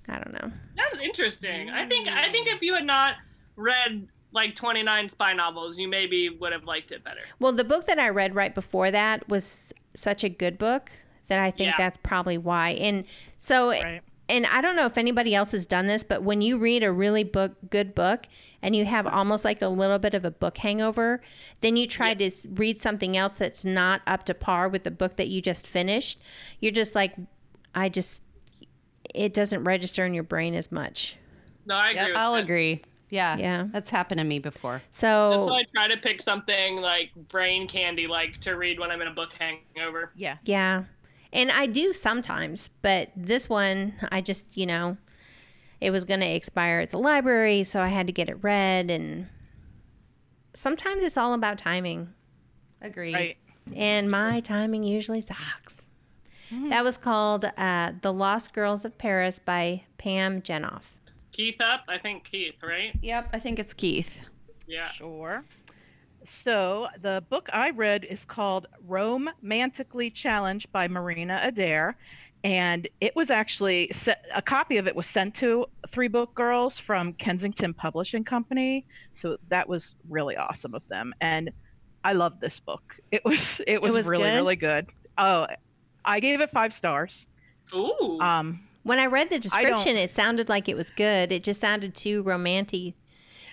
[0.09, 0.53] I don't know.
[0.77, 1.71] That's interesting.
[1.71, 2.57] I think I think mm.
[2.57, 3.15] if you had not
[3.57, 7.21] read like 29 spy novels, you maybe would have liked it better.
[7.39, 10.91] Well, the book that I read right before that was such a good book
[11.27, 11.75] that I think Yeah.
[11.79, 12.71] that's probably why.
[12.71, 13.05] And
[13.37, 14.01] so, Right.
[14.29, 16.91] and I don't know if anybody else has done this, but when you read a
[16.91, 18.27] really book, good book,
[18.63, 21.21] and you have almost like a little bit of a book hangover,
[21.61, 25.17] then you try to read something else that's not up to par with the book
[25.17, 26.21] that you just finished.
[26.61, 27.15] You're just like,
[27.75, 28.23] I just,
[29.15, 31.17] it doesn't register in your brain as much.
[31.67, 32.13] No, I agree.
[32.13, 32.45] with I'll that.
[32.45, 32.83] agree.
[33.11, 33.37] Yeah.
[33.37, 33.67] Yeah.
[33.71, 34.81] That's happened to me before.
[34.91, 39.03] So, So I try to pick something like brain candy like to read when I'm
[39.03, 40.13] in a book hangover.
[40.17, 40.39] Yeah.
[40.45, 40.85] Yeah.
[41.33, 44.97] And I do sometimes, but this one, I just, you know,
[45.81, 48.91] it was going to expire at the library, so I had to get it read.
[48.91, 49.29] And
[50.55, 52.09] sometimes it's all about timing.
[52.81, 53.15] Agreed.
[53.15, 53.37] Right.
[53.75, 55.82] And my timing usually sucks.
[56.69, 60.83] That was called uh, The Lost Girls of Paris by Pam Jenoff.
[61.33, 61.85] Keith up?
[61.89, 62.93] I think Keith, right?
[63.03, 64.21] Yep, I think it's Keith.
[64.67, 64.91] Yeah.
[64.93, 65.45] Sure.
[66.45, 71.97] So the book I read is called Romantically Challenged by Marina Adair.
[72.45, 76.77] And it was actually se- a copy of it was sent to Three Book Girls
[76.79, 78.85] from Kensington Publishing Company.
[79.15, 81.15] So that was really awesome of them.
[81.21, 81.51] And
[82.05, 82.97] I love this book.
[83.13, 84.35] It was it was, was really good?
[84.35, 84.87] really good.
[85.19, 85.47] Oh,
[86.05, 87.27] I gave it five stars.
[87.75, 88.19] Ooh.
[88.21, 91.31] Um, When I read the description, it sounded like it was good.
[91.33, 92.95] It just sounded too romantic.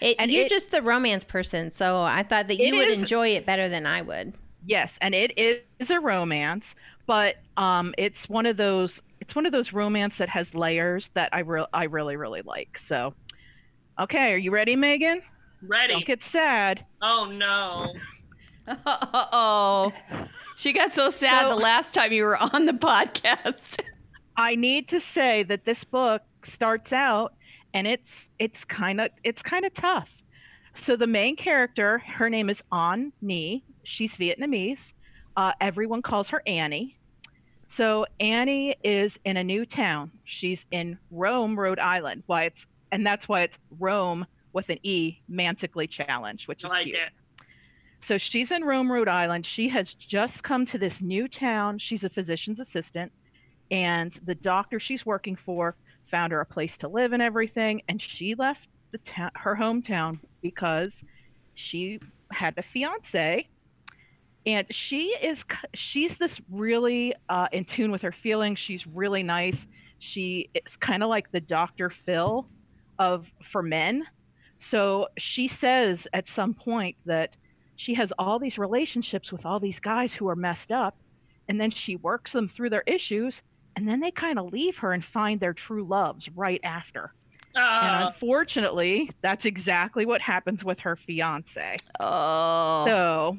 [0.01, 2.99] It, And you're it- just the romance person, so I thought that you would is-
[2.99, 4.33] enjoy it better than I would.
[4.65, 9.51] Yes, and it is a romance, but um, it's one of those it's one of
[9.51, 12.77] those romance that has layers that I re- I really really like.
[12.77, 13.13] So,
[13.99, 15.21] okay, are you ready, Megan?
[15.61, 15.93] Ready.
[15.93, 16.83] Don't get sad.
[17.01, 17.93] Oh no.
[18.85, 19.93] Uh oh.
[20.59, 23.79] She got so sad So- the last time you were on the podcast.
[24.35, 27.33] I need to say that this book starts out
[27.73, 30.09] and it's it's kind of it's kind of tough.
[30.75, 33.63] So the main character, her name is An Ni.
[33.83, 34.91] She's Vietnamese.
[35.37, 36.97] Uh, everyone calls her Annie.
[37.69, 40.11] So Annie is in a new town.
[40.25, 42.23] She's in Rome, Rhode Island.
[42.25, 46.71] Why it's and that's why it's Rome with an E, mantically challenged, which I is
[46.71, 46.95] like cute.
[46.97, 47.11] it.
[48.01, 49.45] So she's in Rome, Rhode Island.
[49.45, 51.79] She has just come to this new town.
[51.79, 53.11] She's a physician's assistant,
[53.71, 55.75] and the doctor she's working for
[56.09, 60.19] found her a place to live and everything, and she left the town, her hometown,
[60.41, 61.03] because
[61.53, 61.99] she
[62.31, 63.47] had a fiance,
[64.45, 68.57] and she is she's this really uh, in tune with her feelings.
[68.59, 69.67] She's really nice.
[69.99, 71.89] She is kind of like the Dr.
[71.89, 72.47] Phil
[72.97, 74.05] of for men.
[74.59, 77.35] So she says at some point that
[77.79, 80.97] she has all these relationships with all these guys who are messed up,
[81.47, 83.41] and then she works them through their issues,
[83.77, 87.13] and then they kind of leave her and find their true loves right after.
[87.55, 91.77] And Uh, unfortunately, that's exactly what happens with her fiance.
[92.01, 92.83] Oh.
[92.85, 93.37] So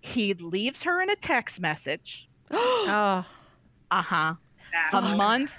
[0.00, 2.28] he leaves her in a text message.
[2.52, 3.24] Oh,
[3.90, 4.34] Uh huh.
[4.92, 5.50] A month.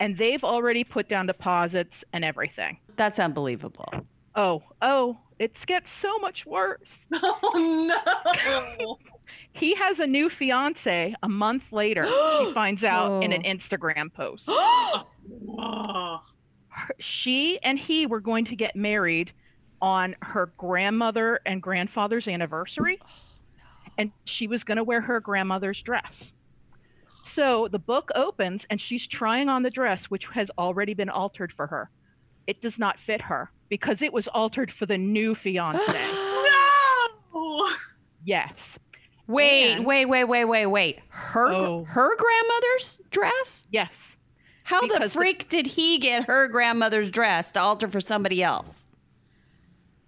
[0.00, 2.76] And they've already put down deposits and everything.
[2.96, 3.88] That's unbelievable.
[4.34, 7.06] Oh, oh, it gets so much worse.
[7.12, 7.88] oh
[8.78, 8.98] no.
[9.54, 12.04] He has a new fiance a month later.
[12.04, 13.48] she finds out in an Oh.
[13.50, 14.48] Instagram post.
[15.58, 16.20] Oh.
[16.98, 19.32] she and he were going to get married
[19.80, 23.06] on her grandmother and grandfather's anniversary oh,
[23.98, 26.32] and she was going to wear her grandmother's dress
[27.26, 31.52] so the book opens and she's trying on the dress which has already been altered
[31.52, 31.90] for her
[32.46, 35.80] it does not fit her because it was altered for the new fiance
[37.32, 37.70] No.
[38.22, 38.78] yes
[39.26, 40.98] Wait, And- wait, wait, wait, wait, wait.
[41.08, 41.84] Her Oh.
[41.84, 43.66] her grandmother's dress?
[43.70, 44.14] yes
[44.64, 48.42] How the Because the- freak did he get her grandmother's dress to alter for somebody
[48.42, 48.86] else?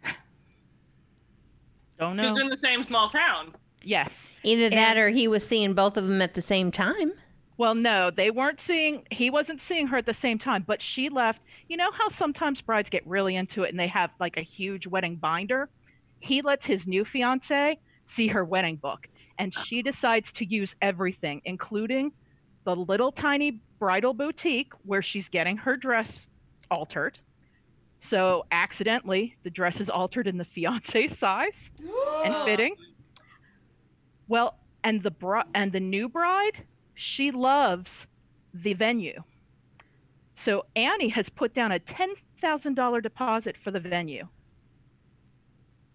[1.99, 3.55] don't know they're in the same small town.
[3.83, 4.11] yes
[4.43, 7.13] either that or he was seeing both of them at the same time.
[7.57, 11.09] Well, no, they weren't seeing, he wasn't seeing her at the same time, but she
[11.09, 11.41] left.
[11.69, 14.87] You know how sometimes brides get really into it and they have like a huge
[14.87, 15.69] wedding binder?
[16.21, 19.65] He lets his new fiance see her wedding book, and uh-huh.
[19.65, 22.13] she decides to use everything, including
[22.65, 26.27] the little tiny bridal boutique where she's getting her dress
[26.71, 27.19] altered.
[28.01, 31.53] So, accidentally, the dress is altered in the fiance size
[32.25, 32.77] and fitting.
[34.29, 36.63] Well, and the bri- and the new bride,
[36.95, 38.07] she loves
[38.53, 39.23] the venue.
[40.37, 44.27] So Annie has put down a ten thousand dollar deposit for the venue.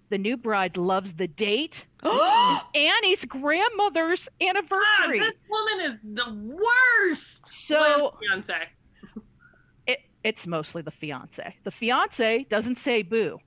[0.10, 1.86] The new bride loves the date.
[2.75, 5.19] Annie's grandmother's God, anniversary.
[5.19, 7.54] this woman is the worst.
[7.67, 8.56] So- fiance.
[9.88, 11.56] it, it's mostly the fiance.
[11.63, 13.38] The fiance doesn't say boo.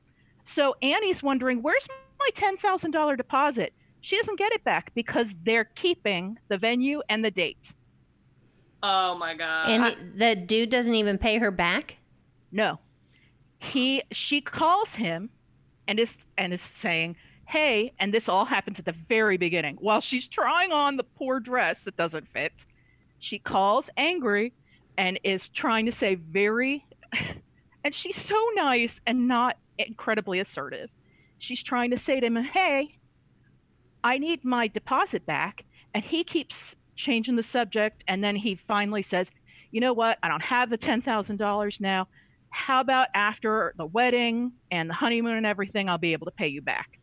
[0.44, 1.86] So Annie's wondering, where's
[2.20, 3.72] my $10,000 deposit?
[4.00, 7.72] She doesn't get it back because they're keeping the venue and the date.
[8.82, 9.68] Oh my god.
[9.68, 11.96] And the dude doesn't even pay her back.
[12.50, 12.78] No.
[13.58, 15.30] He she calls him
[15.86, 17.16] and is and is saying,
[17.46, 21.38] "Hey," and this all happens at the very beginning while she's trying on the poor
[21.38, 22.52] dress that doesn't fit.
[23.20, 24.52] She calls angry
[24.98, 26.84] and is trying to say very
[27.84, 30.90] and she's so nice and not incredibly assertive.
[31.38, 32.96] She's trying to say to him, "Hey,
[34.02, 35.64] I need my deposit back."
[35.94, 39.30] And he keeps changing the subject and then he finally says,
[39.70, 40.18] "You know what?
[40.22, 42.08] I don't have the $10,000 now
[42.52, 46.48] how about after the wedding and the honeymoon and everything, I'll be able to pay
[46.48, 46.98] you back.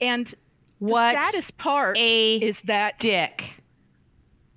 [0.00, 0.32] And
[0.80, 3.54] What the saddest part a is that, dick.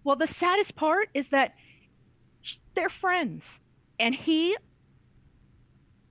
[0.04, 1.54] well, the saddest part is that
[2.76, 3.44] they're friends.
[4.00, 4.58] And he,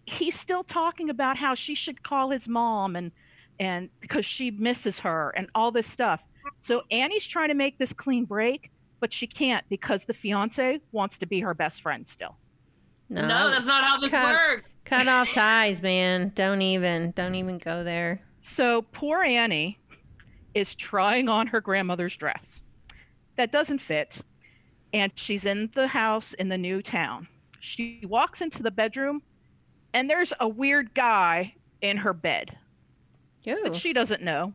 [0.04, 3.10] he's still talking about how she should call his mom and,
[3.58, 6.20] and because she misses her and all this stuff.
[6.62, 11.18] So Annie's trying to make this clean break, but she can't because the fiance wants
[11.18, 12.36] to be her best friend still.
[13.08, 14.32] No, no, that's not how this Cut.
[14.32, 14.68] works.
[14.84, 16.30] cut off ties, man.
[16.34, 18.20] Don't even, don't even go there.
[18.54, 19.78] So poor Annie
[20.54, 22.60] is trying on her grandmother's dress.
[23.36, 24.16] That doesn't fit.
[24.92, 27.26] And she's in the house in the new town.
[27.60, 29.22] She walks into the bedroom
[29.92, 32.56] and there's a weird guy in her bed
[33.48, 33.60] Ooh.
[33.64, 34.52] that she doesn't know.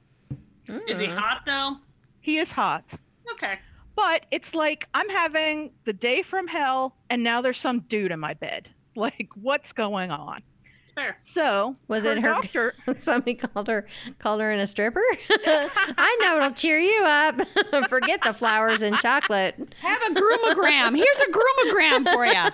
[0.88, 1.16] Is he Mm.
[1.18, 1.78] hot though?
[2.22, 2.84] He is hot.
[3.34, 3.60] Okay.
[3.96, 8.20] But it's like I'm having the day from hell and now there's some dude in
[8.20, 8.70] my bed.
[8.98, 10.42] Like what's going on?
[10.84, 11.18] It's fair.
[11.22, 13.86] So Was it her- doctor Somebody called her
[14.20, 15.04] called her in a stripper.
[15.30, 17.42] I know it'll cheer you up.
[17.90, 19.56] Forget the flowers and chocolate.
[19.82, 20.96] Have a groomogram.
[20.96, 22.50] Here's a groomogram for you.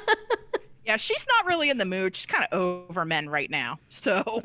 [0.84, 2.16] yeah, she's not really in the mood.
[2.16, 3.78] She's kind of over men right now.
[3.90, 4.40] So,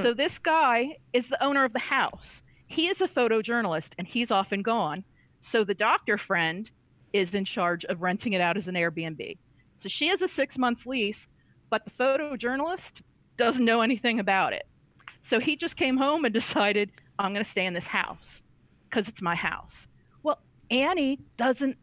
[0.00, 2.40] so this guy is the owner of the house.
[2.66, 5.04] He is a photojournalist, and he's often gone.
[5.40, 6.70] So the doctor friend
[7.12, 9.38] is in charge of renting it out as an Airbnb.
[9.76, 11.26] So she has a six-month lease,
[11.70, 13.02] but the photojournalist
[13.36, 14.66] doesn't know anything about it.
[15.22, 18.42] So he just came home and decided, I'm going to stay in this house
[18.88, 19.86] because it's my house.
[20.22, 20.40] Well,
[20.70, 21.76] Annie doesn't.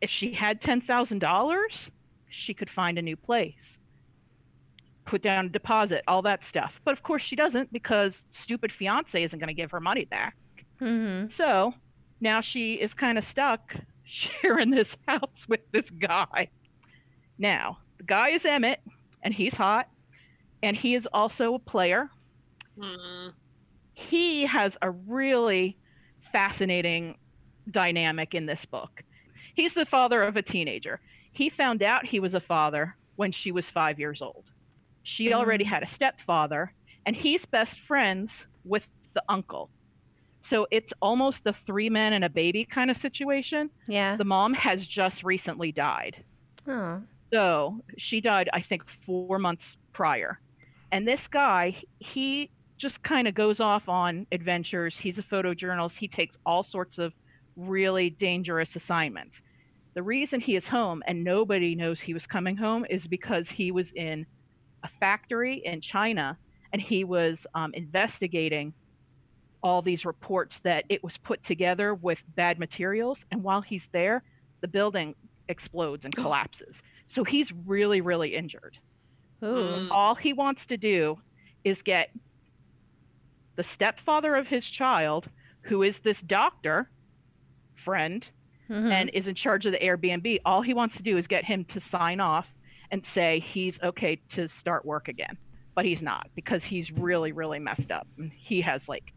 [0.00, 1.90] If she had ten thousand dollars,
[2.28, 3.75] she could find a new place,
[5.06, 6.78] put down a deposit, all that stuff.
[6.84, 10.36] But of course, she doesn't because stupid fiance isn't going to give her money back.
[10.80, 11.28] Mm-hmm.
[11.30, 11.72] So
[12.20, 16.48] now she is kind of stuck sharing this house with this guy.
[17.38, 18.80] Now, the guy is Emmett,
[19.22, 19.88] and he's hot,
[20.62, 22.10] and he is also a player.
[22.78, 23.28] Hmm.
[23.94, 25.76] He has a really
[26.32, 27.16] fascinating
[27.70, 29.02] dynamic in this book.
[29.54, 31.00] He's the father of a teenager.
[31.32, 34.44] He found out he was a father when she was five years old.
[35.06, 35.38] She mm-hmm.
[35.38, 36.72] already had a stepfather,
[37.06, 38.82] and he's best friends with
[39.14, 39.70] the uncle.
[40.42, 43.70] So it's almost a three men and a baby kind of situation.
[43.86, 44.16] Yeah.
[44.16, 46.24] The mom has just recently died.
[46.66, 47.00] Oh.
[47.32, 50.40] So she died, I think, four months prior.
[50.90, 54.98] And this guy, he just kind of goes off on adventures.
[54.98, 55.96] He's a photojournalist.
[55.96, 57.14] He takes all sorts of
[57.54, 59.40] really dangerous assignments.
[59.94, 63.70] The reason he is home and nobody knows he was coming home is because he
[63.70, 64.26] was in
[64.82, 66.38] a factory in China
[66.72, 68.74] and he was um, investigating
[69.62, 73.24] all these reports that it was put together with bad materials.
[73.30, 74.22] And while he's there,
[74.60, 75.14] the building
[75.48, 76.82] explodes and collapses.
[77.08, 78.78] So he's really, really injured.
[79.44, 79.46] Ooh.
[79.46, 79.88] Mm.
[79.90, 81.18] All he wants to do
[81.64, 82.10] is get
[83.56, 85.30] the stepfather of his child,
[85.62, 86.90] who is this doctor
[87.74, 88.28] friend
[88.68, 88.90] Mhm.
[88.90, 91.64] and is in charge of the Airbnb, all he wants to do is get him
[91.66, 92.46] to sign off
[92.90, 95.36] and say he's okay to start work again.
[95.74, 98.06] But he's not because he's really, really messed up.
[98.32, 99.12] He has like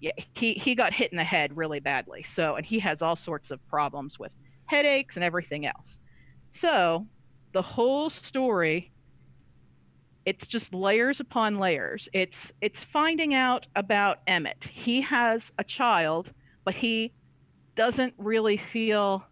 [0.00, 2.22] yeah, he, he got hit in the head really badly.
[2.22, 4.32] So and he has all sorts of problems with
[4.66, 5.98] headaches and everything else.
[6.52, 7.06] So
[7.52, 8.92] the whole story
[10.28, 12.06] it's just layers upon layers.
[12.12, 14.62] It's it's finding out about Emmett.
[14.70, 16.30] He has a child,
[16.66, 17.14] but he
[17.76, 19.24] doesn't really feel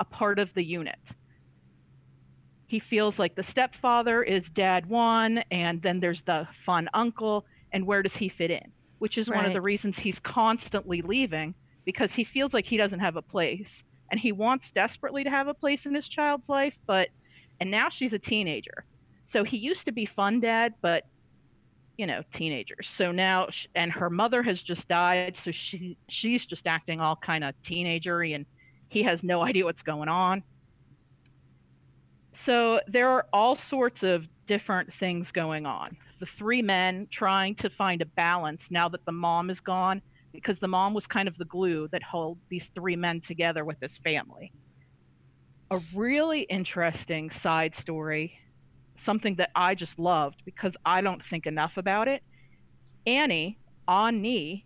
[0.00, 0.98] a part of the unit.
[2.72, 7.86] He feels like the stepfather is dad one, and then there's the fun uncle, and
[7.86, 8.72] where does he fit in?
[8.98, 11.54] Which is one of the reasons he's constantly leaving
[11.84, 13.82] because he feels like he doesn't have a place.
[14.10, 17.10] And he wants desperately to have a place in his child's life, but,
[17.60, 18.86] and now she's a teenager.
[19.26, 21.04] So he used to be fun dad, but
[21.98, 26.46] you know teenagers so now sh- and her mother has just died so she she's
[26.46, 28.46] just acting all kind of teenagery and
[28.88, 30.42] he has no idea what's going on
[32.34, 35.96] so there are all sorts of different things going on.
[36.20, 40.02] The three men trying to find a balance now that the mom is gone
[40.32, 43.78] because the mom was kind of the glue that held these three men together with
[43.80, 44.52] this family.
[45.70, 48.38] A really interesting side story
[49.02, 52.22] something that I just loved because I don't think enough about it.
[53.06, 53.58] Annie,
[53.88, 54.64] Ani,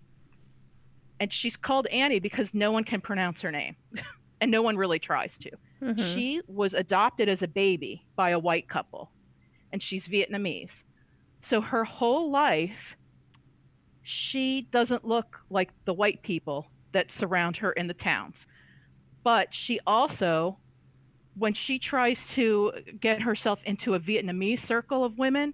[1.21, 3.77] and she's called Annie because no one can pronounce her name,
[4.41, 5.51] and no one really tries to.
[5.82, 6.14] Mhm.
[6.14, 9.11] She was adopted as a baby by a white couple,
[9.72, 10.82] and she's Vietnamese.
[11.43, 12.97] So her whole life,
[14.03, 18.47] she doesn't look like the white people that surround her in the towns.
[19.22, 20.59] But she also,
[21.34, 25.53] when she tries to get herself into a Vietnamese circle of women,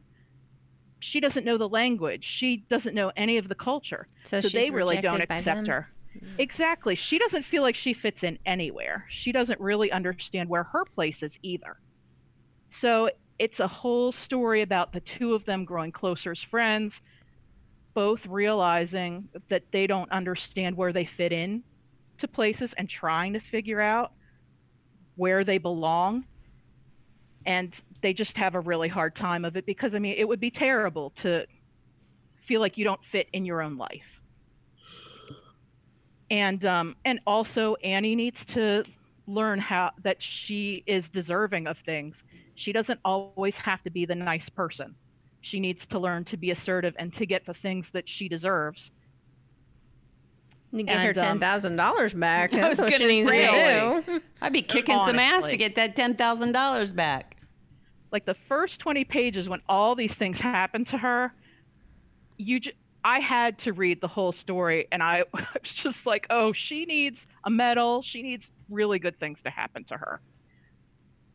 [1.00, 2.24] she doesn't know the language.
[2.24, 4.06] She doesn't know any of the culture.
[4.24, 5.66] so So, they really don't accept them?
[5.66, 5.91] her.
[6.38, 6.94] Exactly.
[6.94, 9.06] She doesn't feel like she fits in anywhere.
[9.10, 11.76] She doesn't really understand where her place is either.
[12.70, 17.00] So it's a whole story about the two of them growing closer as friends,
[17.94, 21.64] both realizing that they don't understand where they fit in
[22.18, 24.12] to places and trying to figure out
[25.16, 26.24] where they belong.
[27.46, 30.40] And they just have a really hard time of it because I mean it would
[30.40, 31.46] be terrible to
[32.46, 34.11] feel like you don't fit in your own life
[36.32, 38.84] and um, and also Annie needs to
[39.26, 42.24] learn how that she is deserving of things.
[42.54, 44.94] She doesn't always have to be the nice person.
[45.42, 48.90] She needs to learn to be assertive and to get the things that she deserves.
[50.72, 52.54] You get her And, um, ten thousand dollars back.
[52.54, 53.46] I That's was what she gonna needs say.
[53.46, 54.20] to do.
[54.40, 57.36] I'd be kicking some ass to get that ten thousand dollars back.
[58.10, 61.32] Like the first 20 pages when all these things happen to her,
[62.36, 62.72] you j-
[63.04, 67.26] I had to read the whole story and I was just like, "Oh, she needs
[67.44, 68.02] a medal.
[68.02, 70.22] She needs really good things to happen to her."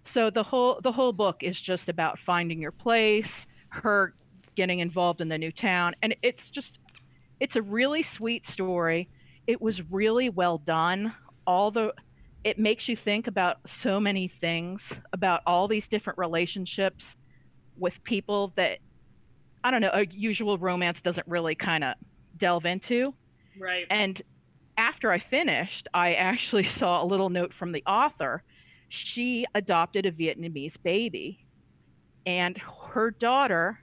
[0.05, 4.15] So the whole the whole book is just about finding your place, her
[4.55, 6.80] getting involved in the new town, and it's just
[7.39, 9.09] it's a really sweet story.
[9.47, 11.15] It was really well done.
[11.47, 11.93] All the
[12.43, 17.15] it makes you think about so many things about all these different relationships
[17.78, 18.80] with people that
[19.64, 21.95] I don't know, a usual romance doesn't really kind of
[22.38, 23.14] delve into.
[23.60, 23.86] Right.
[23.89, 24.22] And
[24.78, 28.43] after I finished, I actually saw a little note from the author
[28.89, 31.45] she adopted a Vietnamese baby,
[32.26, 33.80] and her daughter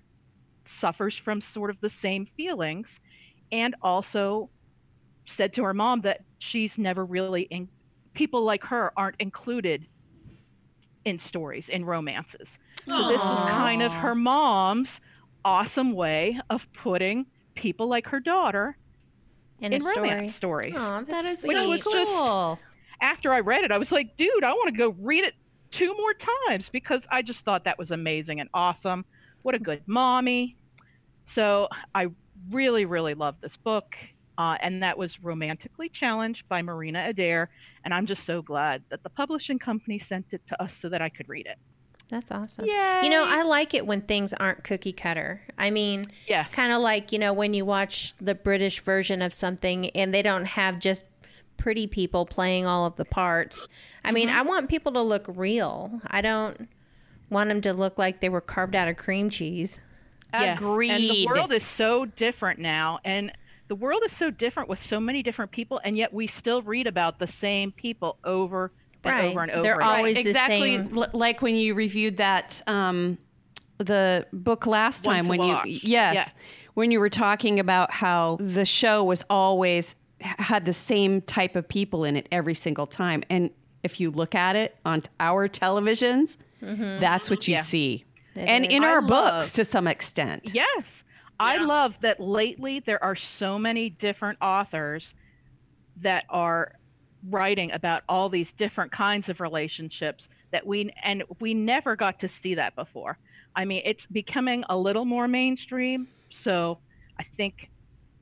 [0.66, 3.00] suffers from sort of the same feelings,
[3.52, 4.48] and also
[5.26, 7.68] said to her mom that she's never really in
[8.14, 9.86] people like her aren't included
[11.04, 12.48] in stories in romances.
[12.86, 15.00] So this was kind of her mom's
[15.44, 18.76] awesome way of putting people like her daughter
[19.60, 20.10] In, in a story.
[20.10, 20.74] romance stories.
[20.76, 21.52] Aw, that's sweet.
[21.52, 22.58] so was just- cool.
[23.00, 25.34] After I read it, I was like, dude, I want to go read it
[25.70, 26.14] two more
[26.48, 29.04] times because I just thought that was amazing and awesome.
[29.42, 30.56] What a good mommy.
[31.26, 32.06] So I
[32.50, 33.94] really, really love this book.
[34.38, 37.50] Uh, and that was romantically challenged by Marina Adair.
[37.84, 41.02] And I'm just so glad that the publishing company sent it to us so that
[41.02, 41.58] I could read it.
[42.08, 42.66] That's awesome.
[42.66, 43.00] Yay.
[43.02, 45.40] You know, I like it when things aren't cookie cutter.
[45.56, 46.44] I mean, Yeah.
[46.52, 50.22] kind of like, you know, when you watch the British version of something and they
[50.22, 51.04] don't have just
[51.56, 53.68] pretty people playing all of the parts.
[54.04, 54.38] I mean, Mm-hmm.
[54.38, 56.00] I want people to look real.
[56.06, 56.68] I don't
[57.30, 59.80] want them to look like they were carved out of cream cheese.
[60.32, 60.54] Yeah.
[60.54, 60.90] Agreed.
[60.90, 62.98] And the world is so different now.
[63.04, 63.32] And
[63.68, 65.80] the world is so different with so many different people.
[65.82, 68.72] And yet we still read about the same people over
[69.04, 69.30] and Right.
[69.30, 69.62] over and over.
[69.62, 69.88] They're again.
[69.88, 70.96] always the exactly same.
[70.96, 73.18] l- like when you reviewed that um,
[73.78, 75.66] the book last One time when Watch.
[75.66, 76.28] you yes Yeah.
[76.74, 81.68] when you were talking about how the show was always had the same type of
[81.68, 83.50] people in it every single time and
[83.82, 87.60] if you look at it on our televisions that's what you Yeah.
[87.60, 88.72] see It and is.
[88.72, 91.02] in I our love- books to some extent Yes.
[91.38, 91.66] I Yeah.
[91.66, 95.14] love that lately there are so many different authors
[96.00, 96.72] that are
[97.30, 102.28] writing about all these different kinds of relationships that we and we never got to
[102.28, 103.18] see that before.
[103.56, 106.80] I mean, it's becoming a little more mainstream, so
[107.18, 107.54] I think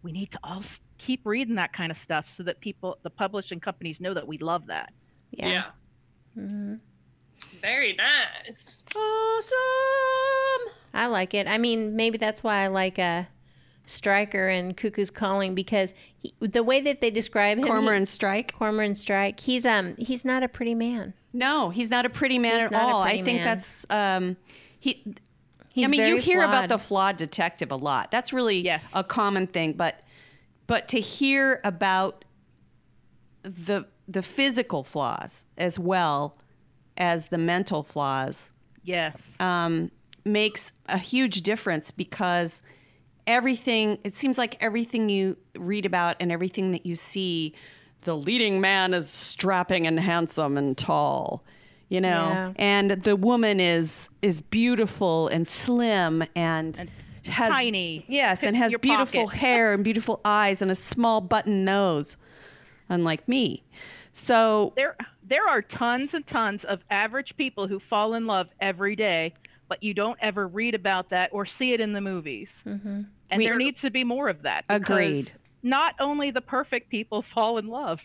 [0.03, 0.63] we need to all
[0.99, 4.39] keep reading that kind of stuff so that people the publishing companies know that we
[4.39, 4.91] love that.
[5.31, 5.49] Yeah.
[5.49, 5.65] Yeah.
[6.35, 6.75] hmm
[7.61, 8.85] Very nice.
[8.95, 11.47] awesome I like it.
[11.47, 13.25] I mean, maybe that's why I like uh,
[13.87, 18.53] Striker and Cuckoo's Calling because he, the way that they describe him, he- cormoran strike
[18.53, 21.14] Cormoran Strike, he's um he's not a pretty man.
[21.33, 23.45] no he's not a pretty man He's at not all i think man.
[23.45, 24.37] that's um
[24.78, 25.03] he
[25.74, 28.11] He's I mean, you very hear about the flawed detective a lot.
[28.11, 28.83] That's really Yes.
[28.93, 30.03] a common thing, but
[30.66, 32.26] but to hear about
[33.43, 36.37] the the physical flaws as well
[36.99, 38.51] as the mental flaws
[38.85, 39.16] Yes.
[39.41, 39.91] um,
[40.26, 42.61] makes a huge difference because
[43.27, 47.55] everything it seems like everything you read about and everything that you see
[48.03, 51.45] the leading man is strapping and handsome and tall
[51.89, 52.53] you know Yeah.
[52.57, 56.91] and the woman is is beautiful and slim and,
[57.27, 58.05] has tiny.
[58.09, 59.39] yes and has beautiful pocket.
[59.39, 62.16] hair and beautiful eyes and a small button nose
[62.89, 63.62] unlike me
[64.12, 68.97] so there there are tons and tons of average people who fall in love every
[68.97, 69.33] day
[69.73, 73.07] but you don't ever read about that or see it in the movies Mhm.
[73.31, 75.33] and We- there needs to be more of that Agreed.
[75.62, 78.03] not only the perfect people fall in love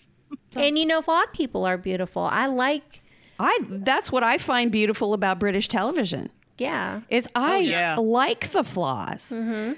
[0.56, 2.22] And you know, flawed people are beautiful.
[2.24, 3.02] I like,
[3.38, 7.02] i that's what i find beautiful about british television yeah.
[7.10, 7.96] is I yeah.
[8.00, 9.32] like the flaws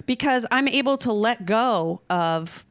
[0.06, 2.66] because I'm able to let go of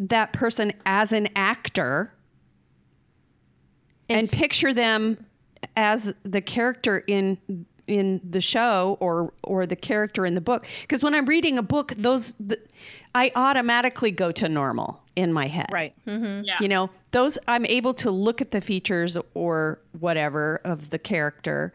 [0.00, 2.12] that person as an actor
[4.10, 5.24] and, And picture them
[5.76, 7.38] as the character in
[7.98, 11.62] in the show or or the character in the book because when I'm reading a
[11.62, 12.58] book those the,
[13.14, 16.56] I automatically go to normal in my head right Yeah.
[16.60, 21.74] you know those i'm able to look at the features or whatever of the character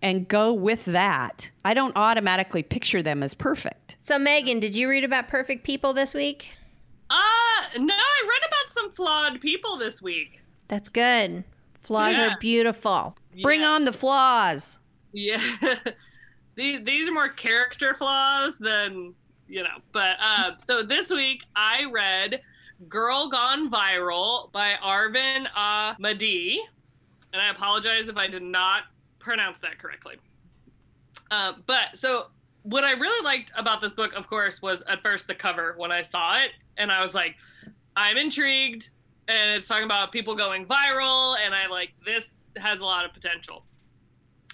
[0.00, 4.88] and go with that i don't automatically picture them as perfect So, Megan, did you
[4.88, 6.48] read about perfect people this week?
[7.10, 7.14] Uh,
[7.78, 10.40] no, I read about some flawed people this week.
[10.68, 11.44] That's good.
[11.82, 12.34] Flaws Yeah.
[12.34, 13.16] are beautiful.
[13.42, 14.78] bring on the flaws
[15.12, 15.42] Yeah.
[16.54, 19.14] these, these are more character flaws than,
[19.48, 19.78] you know.
[19.92, 22.40] But uh, so this week I read
[22.88, 26.58] Girl Gone Viral by Arvin Ahmadi.
[27.32, 28.84] And I apologize if I did not
[29.18, 30.16] pronounce that correctly.
[31.30, 32.26] Uh, but so
[32.62, 35.92] what I really liked about this book, of course, was at first the cover when
[35.92, 36.50] I saw it.
[36.76, 37.34] And I was like,
[37.96, 38.90] I'm intrigued.
[39.26, 41.36] And it's talking about people going viral.
[41.38, 43.64] And I like, this has a lot of potential.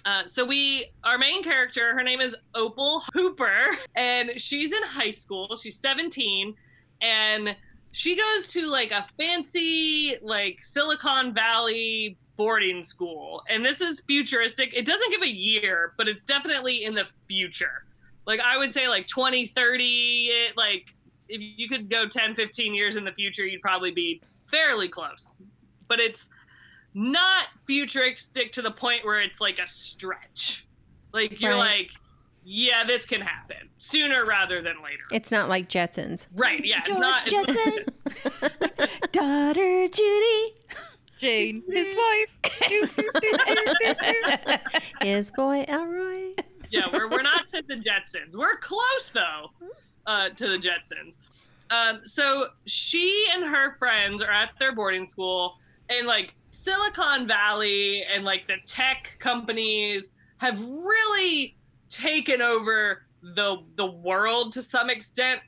[0.05, 3.59] Uh, so we, our main character, her name is Opal Hooper,
[3.95, 5.55] and she's in high school.
[5.55, 6.53] She's 17,
[7.01, 7.55] and
[7.91, 13.43] she goes to like a fancy like Silicon Valley boarding school.
[13.49, 14.73] And this is futuristic.
[14.73, 17.85] It doesn't give a year, but it's definitely in the future.
[18.27, 20.93] Like I would say like 2030, it like
[21.29, 25.35] if you could go 10, 15 years in the future, you'd probably be fairly close.
[25.87, 26.29] But it's
[26.95, 30.65] not futuristic to the point where it's like a stretch.
[31.13, 31.79] Like you're Right.
[31.81, 31.91] like,
[32.43, 35.03] yeah, this can happen sooner rather than later.
[35.11, 36.27] It's not like Jetsons.
[36.35, 36.63] Right?
[36.63, 36.81] Yeah.
[36.83, 37.85] George it's not, it's-
[38.79, 40.53] Jetson, daughter Judy.
[41.19, 42.29] Jane, his wife.
[45.03, 46.33] Is boy Elroy?
[46.71, 48.35] yeah, we're, we're not to the Jetsons.
[48.35, 49.51] We're close though
[50.05, 51.17] uh, to the Jetsons.
[51.69, 55.55] Um, so she and her friends are at their boarding school,
[55.89, 61.57] and like Silicon Valley and like the tech companies have really
[61.89, 65.41] taken over the the world to some extent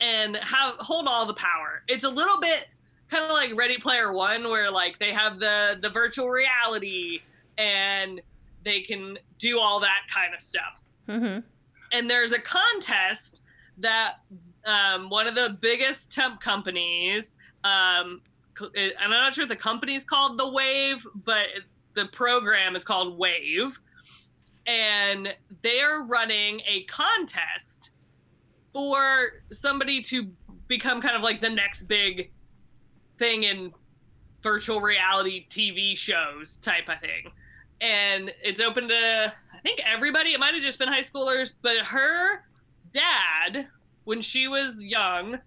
[0.00, 1.82] and have hold all the power.
[1.88, 2.68] It's a little bit
[3.08, 7.20] kind of like Ready Player One, where like they have the the virtual reality
[7.58, 8.20] and
[8.64, 10.80] they can do all that kind of stuff.
[11.08, 11.40] Mm-hmm.
[11.92, 13.42] And there's a contest
[13.78, 14.14] that
[14.64, 18.22] um, one of the biggest temp companies, um,
[18.60, 21.46] Eh, and I'm not sure if the company's called the Wave, but
[21.94, 23.78] the program is called Wave,
[24.66, 27.90] and they're running a contest
[28.72, 30.30] for somebody to
[30.68, 32.30] become kind of like the next big
[33.18, 33.72] thing in
[34.42, 37.30] virtual reality TV shows type of thing.
[37.80, 40.32] And it's open to I think everybody.
[40.32, 42.44] It might have just been high schoolers, but her
[42.92, 43.68] dad,
[44.04, 45.38] when she was young,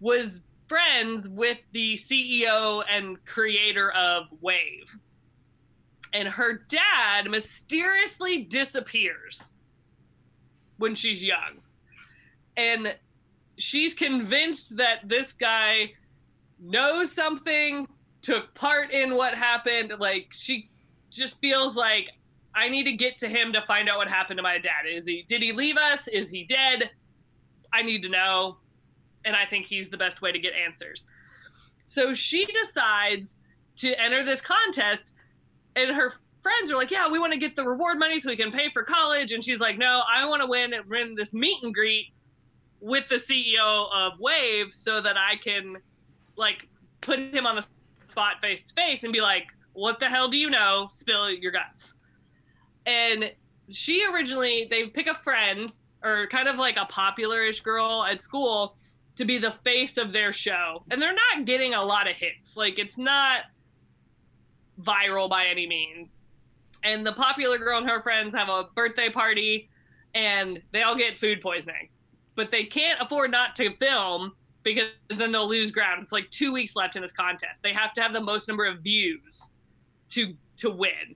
[0.00, 4.96] was friends with the CEO and creator of Wave.
[6.12, 9.50] And her dad mysteriously disappears
[10.78, 11.60] when she's young.
[12.56, 12.96] And
[13.58, 15.92] she's convinced that this guy
[16.58, 17.86] knows something,
[18.22, 19.92] took part in what happened.
[19.98, 20.70] Like, she
[21.10, 22.10] just feels like
[22.54, 24.86] I need to get to him to find out what happened to my dad.
[24.90, 26.08] Is he did he leave us?
[26.08, 26.90] Is he dead?
[27.72, 28.56] I need to know.
[29.26, 31.04] And I think he's the best way to get answers.
[31.86, 33.36] So she decides
[33.76, 35.14] to enter this contest
[35.76, 36.12] and her
[36.42, 38.70] friends are like, "Yeah, we want to get the reward money so we can pay
[38.70, 41.74] for college." And she's like, "No, I want to win and win this meet and
[41.74, 42.12] greet
[42.80, 45.76] with the CEO of Wave so that I can
[46.36, 46.68] like
[47.00, 47.66] put him on the
[48.06, 50.86] spot face to face and be like, "What the hell do you know?
[50.88, 51.94] Spill your guts."
[52.86, 53.34] And
[53.68, 58.76] she originally they pick a friend or kind of like a popular-ish girl at school
[59.16, 60.84] to be the face of their show.
[60.90, 62.56] And they're not getting a lot of hits.
[62.56, 63.42] Like it's not
[64.80, 66.18] viral by any means.
[66.84, 69.68] And the popular girl and her friends have a birthday party
[70.14, 71.88] and they all get food poisoning.
[72.36, 76.02] But they can't afford not to film because then they'll lose ground.
[76.02, 77.62] It's like 2 weeks left in this contest.
[77.62, 79.50] They have to have the most number of views
[80.10, 81.14] to to win.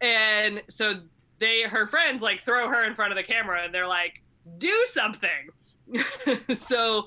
[0.00, 1.00] And so
[1.38, 4.22] they her friends like throw her in front of the camera and they're like,
[4.58, 5.48] "Do something."
[6.56, 7.06] so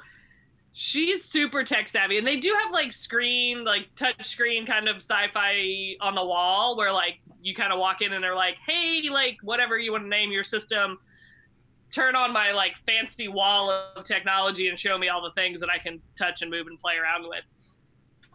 [0.73, 4.97] she's super tech savvy and they do have like screen like touch screen kind of
[4.97, 9.07] sci-fi on the wall where like you kind of walk in and they're like hey
[9.11, 10.97] like whatever you want to name your system
[11.91, 15.69] turn on my like fancy wall of technology and show me all the things that
[15.69, 17.43] i can touch and move and play around with.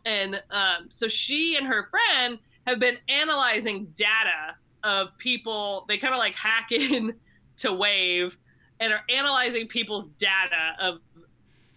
[0.04, 6.14] And um, so she and her friend have been analyzing data of people they kind
[6.14, 7.12] of like hack in
[7.56, 8.38] to wave
[8.78, 11.00] and are analyzing people's data of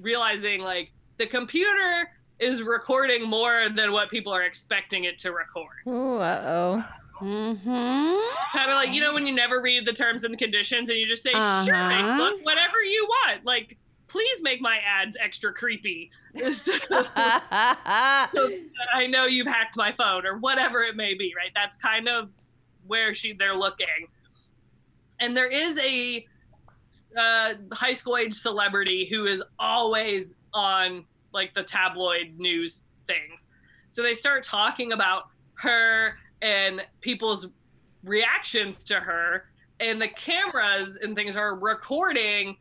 [0.02, 5.78] realizing like the computer is recording more than what people are expecting it to record.
[5.88, 6.84] Ooh, uh
[7.22, 8.58] Mm-hmm.
[8.58, 11.04] Kind of like, you know, when you never read the terms and conditions and you
[11.04, 11.70] just say, sure, Uh-huh.
[11.72, 13.46] Facebook, whatever you want.
[13.46, 13.78] Like,
[14.08, 16.10] please make my ads extra creepy.
[16.54, 18.30] so that
[18.96, 21.52] I know you've hacked my phone or whatever it may be, right?
[21.54, 22.30] That's kind of
[22.88, 24.08] where she they're looking.
[25.20, 26.26] And there is a
[27.18, 33.48] uh, high school age celebrity who is always on like the tabloid news things.
[33.88, 35.24] So they start talking about
[35.56, 37.48] her and people's
[38.04, 39.46] reactions to her,
[39.80, 42.58] and the cameras and things are recording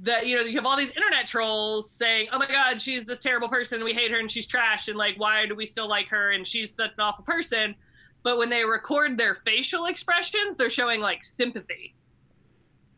[0.00, 3.18] that you know you have all these internet trolls saying oh my god she's this
[3.18, 3.82] terrible person.
[3.82, 4.88] We hate her and she's trash.
[4.88, 6.32] And like why do we still like her?
[6.32, 7.74] And she's such an awful person.
[8.22, 11.94] But when they record their facial expressions they're showing like sympathy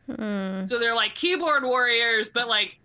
[0.07, 0.65] Hmm.
[0.65, 2.77] so they're like keyboard warriors but like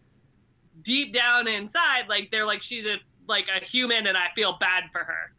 [0.82, 2.96] deep down inside like they're like she's a
[3.26, 5.32] like a human and i feel bad for her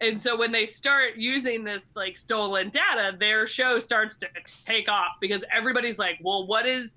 [0.00, 4.28] and so when they start using this like stolen data their show starts to
[4.66, 6.96] take off because everybody's like well what is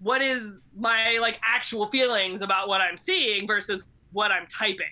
[0.00, 4.86] what is my like actual feelings about what i'm seeing versus what i'm typing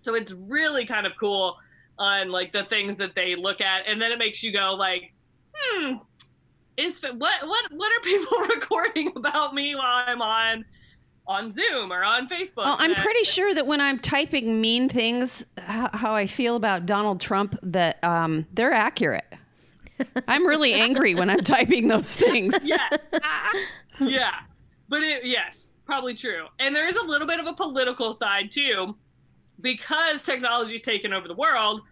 [0.00, 1.56] so it's really kind of cool
[1.98, 5.12] on like the things that they look at and then it makes you go like
[5.54, 5.94] hmm
[6.80, 10.64] is what what what are people recording about me while i'm on
[11.30, 12.64] on Zoom or on Facebook.
[12.64, 16.86] Oh, I'm pretty sure that when I'm typing mean things, how, how I feel about
[16.86, 19.32] Donald Trump, that um, they're accurate.
[20.26, 22.54] I'm really angry when I'm typing those things.
[22.64, 22.88] Yeah.
[24.00, 24.34] yeah.
[24.88, 26.46] But it, yes, probably true.
[26.58, 28.96] And there is a little bit of a political side too,
[29.60, 31.82] because technology's taken over the world.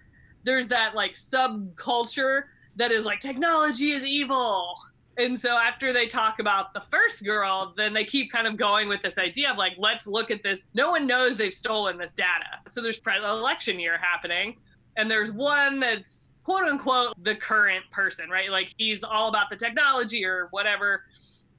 [0.42, 2.44] There's that like subculture
[2.78, 4.78] that is like technology is evil.
[5.18, 8.88] And so after they talk about the first girl, then they keep kind of going
[8.88, 10.68] with this idea of like, let's look at this.
[10.74, 12.46] No one knows they've stolen this data.
[12.68, 14.56] So there's pre- election year happening,
[14.96, 18.50] and there's one that's quote unquote the current person, right?
[18.50, 21.02] Like he's all about the technology or whatever.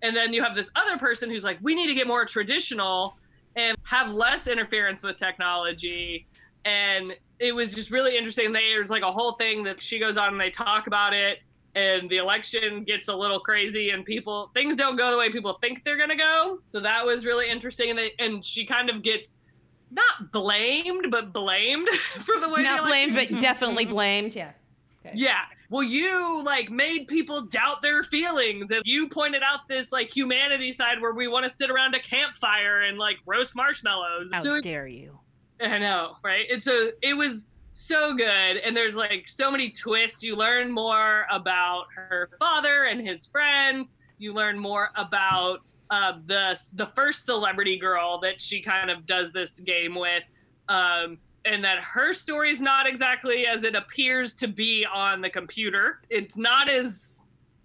[0.01, 3.17] And then you have this other person who's like, we need to get more traditional
[3.57, 6.25] and have less interference with technology.
[6.65, 8.51] And it was just really interesting.
[8.51, 11.39] There's like a whole thing that she goes on and they talk about it.
[11.75, 15.59] And the election gets a little crazy, and people things don't go the way people
[15.61, 16.59] think they're gonna go.
[16.65, 17.91] So that was really interesting.
[17.91, 19.37] And they, and she kind of gets
[19.91, 23.93] not blamed, but blamed for the way Not the blamed, but definitely mm-hmm.
[23.93, 24.35] blamed.
[24.35, 24.51] Yeah.
[25.13, 25.41] yeah.
[25.69, 30.73] Well, you like made people doubt their feelings, and you pointed out this like humanity
[30.73, 34.31] side where we want to sit around a campfire and like roast marshmallows.
[34.33, 35.19] How so it- dare you?
[35.61, 36.45] I know, right?
[36.49, 40.23] It's a it was so good, and there's like so many twists.
[40.23, 43.85] You learn more about her father and his friend.
[44.17, 49.31] You learn more about uh, the the first celebrity girl that she kind of does
[49.31, 50.23] this game with.
[50.67, 55.29] Um, and that her story is not exactly as it appears to be on the
[55.29, 56.01] computer.
[56.09, 57.18] It's not as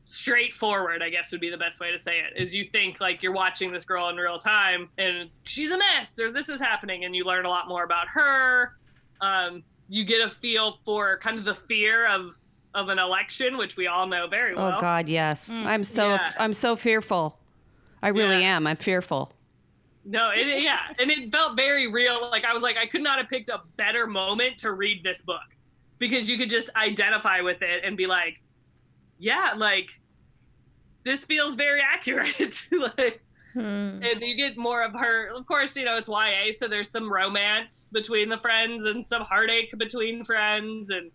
[0.05, 2.41] straightforward, I guess would be the best way to say it.
[2.41, 6.19] Is you think like you're watching this girl in real time and she's a mess
[6.21, 8.77] or this is happening and you learn a lot more about her.
[9.21, 12.37] Um, you get a feel for kind of the fear of
[12.75, 14.75] of an election, which we all know very well.
[14.77, 15.49] Oh God, yes.
[15.51, 16.33] I'm so Yeah.
[16.39, 17.39] I'm so fearful.
[18.03, 18.57] I really Yeah.
[18.57, 18.67] am.
[18.67, 19.33] I'm fearful.
[20.05, 22.29] No, it, yeah, and it felt very real.
[22.31, 25.23] Like I was like, I could not have picked a better moment to read this
[25.23, 25.41] book
[25.99, 28.41] because you could just identify with it and be like,
[29.19, 29.89] yeah, like
[31.05, 32.67] this feels very accurate.
[32.99, 33.21] like,
[33.55, 34.03] Hmm.
[34.03, 35.29] and you get more of her.
[35.29, 39.23] Of course, you know it's YA, so there's some romance between the friends and some
[39.23, 41.13] heartache between friends, and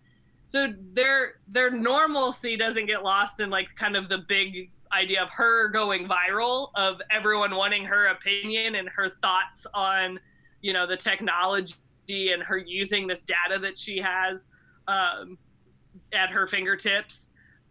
[0.48, 5.28] so their their normalcy doesn't get lost in like kind of the big idea of
[5.30, 10.18] her going viral, of everyone wanting her opinion and her thoughts on,
[10.62, 11.74] you know, the technology
[12.08, 14.48] and her using this data that she has
[14.88, 15.36] um,
[16.12, 17.29] at her fingertips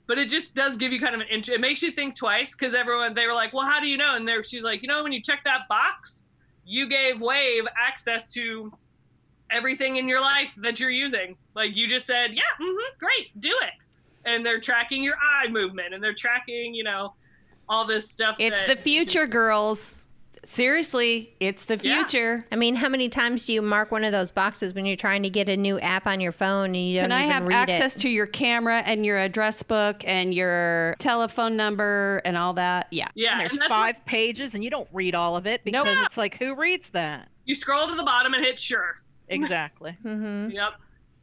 [0.10, 2.56] but it just does give you kind of an int- it makes you think twice
[2.56, 4.16] because everyone they were like well how do you know?
[4.16, 6.26] And there she's like you know when you check that box
[6.66, 8.74] you gave wave access to
[9.52, 11.38] everything in your life that you're using.
[11.56, 13.74] Like you just said yeah mm-hmm, great do it.
[14.26, 17.14] And they're tracking your eye movement and they're tracking you know
[17.70, 20.08] all this stuff It's that- the future, girls.
[20.44, 21.96] Seriously, it's the Yeah.
[22.04, 22.46] future.
[22.52, 25.24] I mean, how many times do you mark one of those boxes when you're trying
[25.24, 27.70] to get a new app on your phone and you don't Can I have read
[27.70, 28.00] access it?
[28.00, 32.88] to your camera and your address book and your telephone number and all that?
[32.92, 33.08] Yeah.
[33.16, 35.64] yeah And there's and that's what- five pages, and you don't read all of it
[35.64, 35.98] because Nope.
[36.06, 37.28] it's like, who reads that?
[37.46, 39.96] you scroll to the bottom and hit sure Exactly.
[40.06, 40.50] Mm-hmm.
[40.52, 40.74] Yep.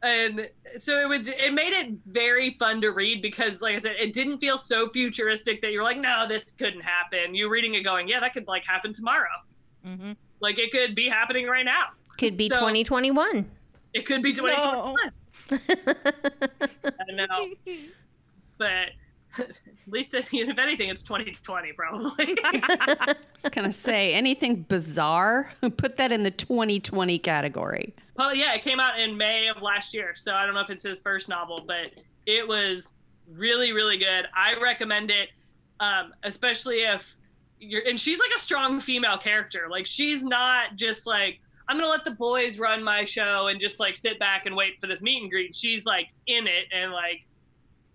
[0.03, 3.95] And so it would it made it very fun to read because like I said,
[3.99, 7.33] it didn't feel so futuristic that you're like, no, this couldn't happen.
[7.33, 9.27] You're reading it going, yeah, that could like happen tomorrow.
[9.83, 11.85] hmm Like it could be happening right now.
[12.19, 13.49] Could be So- 2021.
[13.93, 15.11] It could be 2021.
[16.85, 17.47] I know.
[18.57, 18.89] But
[19.39, 19.51] at
[19.87, 22.37] least if anything, it's 2020 probably.
[22.43, 27.93] I was to say anything bizarre, put that in the 2020 category.
[28.15, 30.13] well, yeah, it came out in May of last year.
[30.15, 32.93] So I don't know if it's his first novel, but it was
[33.31, 34.25] really, really good.
[34.35, 35.29] I recommend it,
[35.79, 37.15] um, especially if
[37.59, 39.67] you're, and she's like a strong female character.
[39.69, 43.59] Like she's not just like, I'm going to let the boys run my show and
[43.59, 45.53] just like sit back and wait for this meet and greet.
[45.53, 47.25] She's like in it and like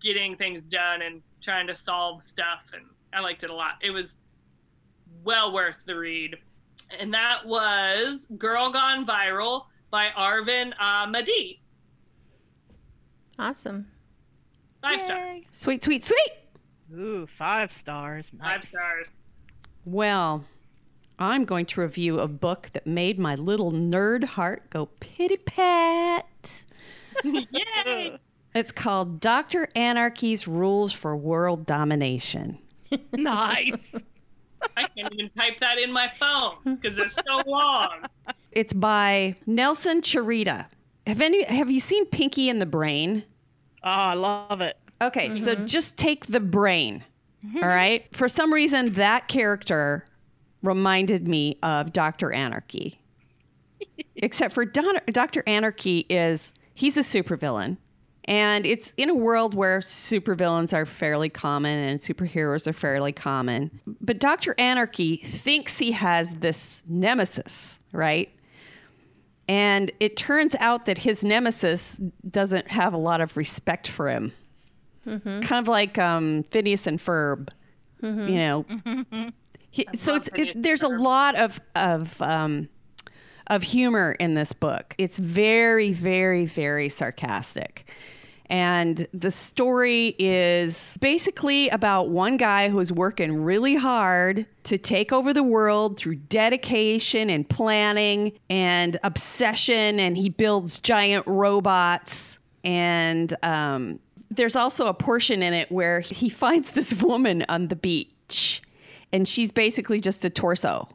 [0.03, 2.71] getting things done and trying to solve stuff.
[2.73, 2.83] And
[3.13, 3.75] I liked it a lot.
[3.81, 4.17] It was
[5.23, 6.35] well worth the read.
[6.99, 11.59] And that was Girl Gone Viral by Arvin Ahmadi.
[13.39, 13.87] Awesome.
[14.81, 15.37] Five stars.
[15.37, 15.47] Yay.
[15.51, 16.31] Sweet, sweet, sweet.
[16.93, 18.25] Ooh, five stars.
[18.39, 19.11] Five stars.
[19.85, 20.43] Well,
[21.17, 26.65] I'm going to review a book that made my little nerd heart go pitty pat.
[27.23, 28.17] Yay!
[28.55, 29.67] It's called Dr.
[29.75, 32.59] Anarchy's Rules for World Domination.
[33.13, 33.73] nice.
[34.77, 38.05] I can't even type that in my phone because it's so long.
[38.51, 40.67] It's by Nelson Chereta.
[41.05, 43.23] Have any have you seen Pinky and the Brain?
[43.83, 44.77] Oh, I love it.
[45.01, 45.65] Okay, so mm-hmm.
[45.65, 47.03] just take the brain.
[47.45, 47.57] Mm-hmm.
[47.57, 48.05] all right?
[48.15, 50.05] For some reason that character
[50.61, 52.31] reminded me of Dr.
[52.31, 52.99] Anarchy.
[54.15, 55.43] Except for Don- Dr.
[55.45, 57.77] Anarchy is he's a supervillain.
[58.25, 63.81] And it's in a world where supervillains are fairly common and superheroes are fairly common.
[63.85, 64.55] But Dr.
[64.57, 68.31] Anarchy thinks he has this nemesis, right?
[69.49, 71.97] And it turns out that his nemesis
[72.29, 74.31] doesn't have a lot of respect for him.
[75.05, 77.49] Kind of like um, Phineas and Ferb,
[78.01, 78.65] you know.
[79.69, 82.69] He, so it's, it, there's a lot of of um,
[83.47, 84.95] of humor in this book.
[84.97, 87.89] It's very, very, very sarcastic.
[88.47, 95.33] And the story is basically about one guy who's working really hard to take over
[95.33, 99.99] the world through dedication and planning and obsession.
[99.99, 102.37] And he builds giant robots.
[102.63, 107.75] And um, there's also a portion in it where he finds this woman on the
[107.75, 108.61] beach.
[109.11, 110.89] And she's basically just a torso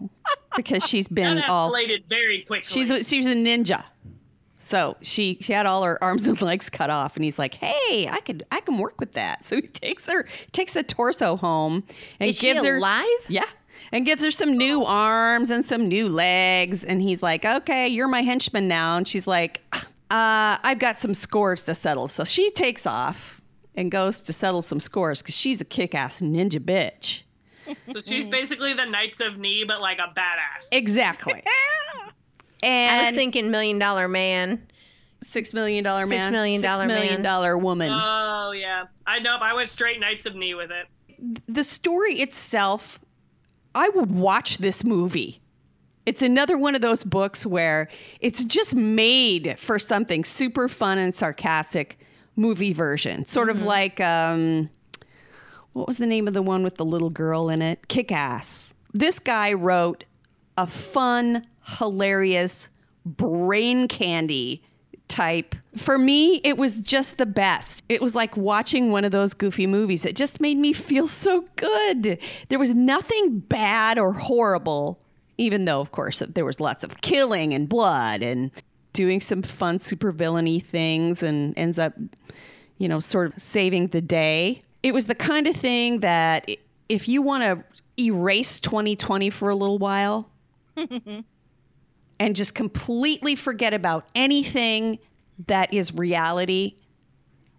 [0.58, 2.66] because she's been That all escalated very quickly.
[2.66, 3.84] She's a, she's a ninja.
[4.58, 8.08] So she she had all her arms and legs cut off, and he's like, "Hey,
[8.10, 11.84] I could I can work with that." So he takes her takes the torso home
[12.20, 13.06] and Is she gives her alive?
[13.28, 13.44] yeah,
[13.92, 18.08] and gives her some new arms and some new legs, and he's like, "Okay, you're
[18.08, 19.62] my henchman now." And she's like,
[20.10, 23.40] "Uh, "I've got some scores to settle." So she takes off
[23.76, 27.22] and goes to settle some scores because she's a kick-ass ninja bitch.
[27.92, 30.68] so she's basically the Knights of Knee, but like a badass.
[30.72, 31.42] Exactly.
[32.62, 34.66] I was thinking Million Dollar Man.
[35.22, 37.22] six million dollar man, million six dollar million man.
[37.22, 37.90] dollar woman.
[37.92, 39.36] Oh yeah, I know.
[39.40, 40.86] I went straight Knights of Knee with it.
[41.48, 42.98] the story itself,
[43.74, 45.40] I would watch this movie.
[46.06, 47.88] It's another one of those books where
[48.20, 51.98] it's just made for something super fun and sarcastic
[52.34, 53.26] movie version.
[53.26, 54.70] Sort of like um
[55.72, 57.88] what was the name of the one with the little girl in it?
[57.88, 58.74] Kick Ass.
[58.92, 60.04] This guy wrote
[60.56, 61.46] a fun,
[61.78, 62.68] hilarious,
[63.04, 64.62] brain candy
[65.08, 65.54] type.
[65.76, 67.82] For me, it was just the best.
[67.88, 70.04] It was like watching one of those goofy movies.
[70.04, 72.18] It just made me feel so good.
[72.48, 75.00] There was nothing bad or horrible,
[75.38, 78.50] even though, of course, there was lots of killing and blood and
[78.92, 81.94] doing some fun supervillainy things and ends up,
[82.78, 84.62] you know, sort of saving the day.
[84.82, 86.50] It was the kind of thing that
[86.88, 87.64] if you want to
[88.02, 90.30] erase 2020 for a little while,
[92.20, 94.98] and just completely forget about anything
[95.46, 96.74] that is reality,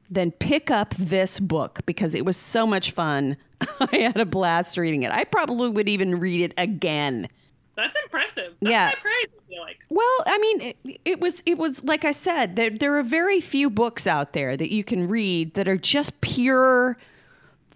[0.10, 3.38] then pick up this book because it was so much fun.
[3.80, 5.12] I had a blast reading it.
[5.12, 7.28] I probably would even read it again.
[7.76, 8.56] That's impressive.
[8.62, 8.92] That's Yeah.
[9.02, 9.28] praise.
[9.58, 9.78] I like.
[9.90, 13.40] Well, I mean, it, it was it was like I said, there there are very
[13.42, 16.98] few books out there that you can read that are just pure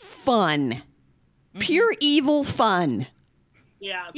[0.04, 0.82] fun.
[1.60, 3.08] Pure evil fun.
[3.80, 4.10] Yeah.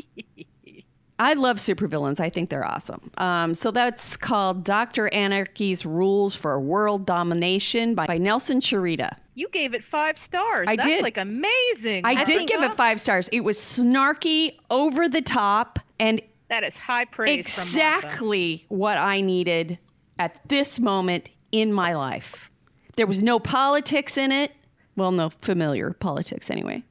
[1.18, 2.20] I love supervillains.
[2.20, 3.10] I think they're awesome.
[3.18, 5.10] Um, so that's called Dr.
[5.14, 9.16] Anarchy's Rules for World Domination by, by Nelson Chereta.
[9.34, 10.68] You gave it five stars.
[10.70, 11.04] I That's did.
[11.04, 12.06] like amazing.
[12.06, 12.46] I did Martha.
[12.46, 13.28] give it five stars.
[13.30, 19.20] It was snarky, over the top, and That is high praise from exactly what I
[19.22, 19.78] needed
[20.20, 22.50] at this moment in my life.
[22.96, 24.54] There was no politics in it.
[24.96, 26.84] Well, no familiar politics anyway.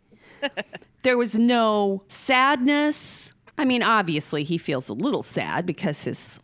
[1.02, 3.32] there was no sadness.
[3.56, 6.40] I mean, obviously, he feels a little sad because his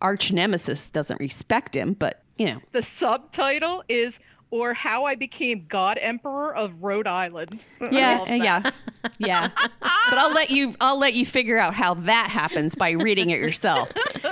[0.00, 2.60] arch nemesis doesn't respect him, but you know.
[2.72, 4.18] The subtitle is
[4.50, 7.58] "Or How I Became God Emperor of Rhode Island."
[7.90, 8.70] Yeah, yeah,
[9.18, 9.48] yeah.
[9.56, 10.74] But I'll let you.
[10.80, 13.90] I'll let you figure out how that happens by reading it yourself,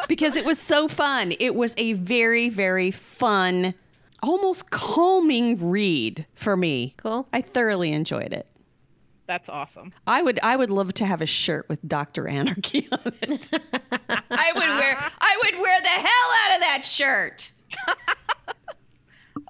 [0.08, 1.32] because it was so fun.
[1.40, 3.74] It was a very, very fun,
[4.22, 6.94] almost calming read for me.
[6.98, 7.28] Cool.
[7.32, 8.46] I thoroughly enjoyed it.
[9.26, 9.92] That's awesome.
[10.08, 10.40] I would.
[10.42, 13.48] I would love to have a shirt with Doctor Anarchy on it.
[14.30, 14.98] I would wear.
[15.20, 17.52] I would wear the hell out of that shirt.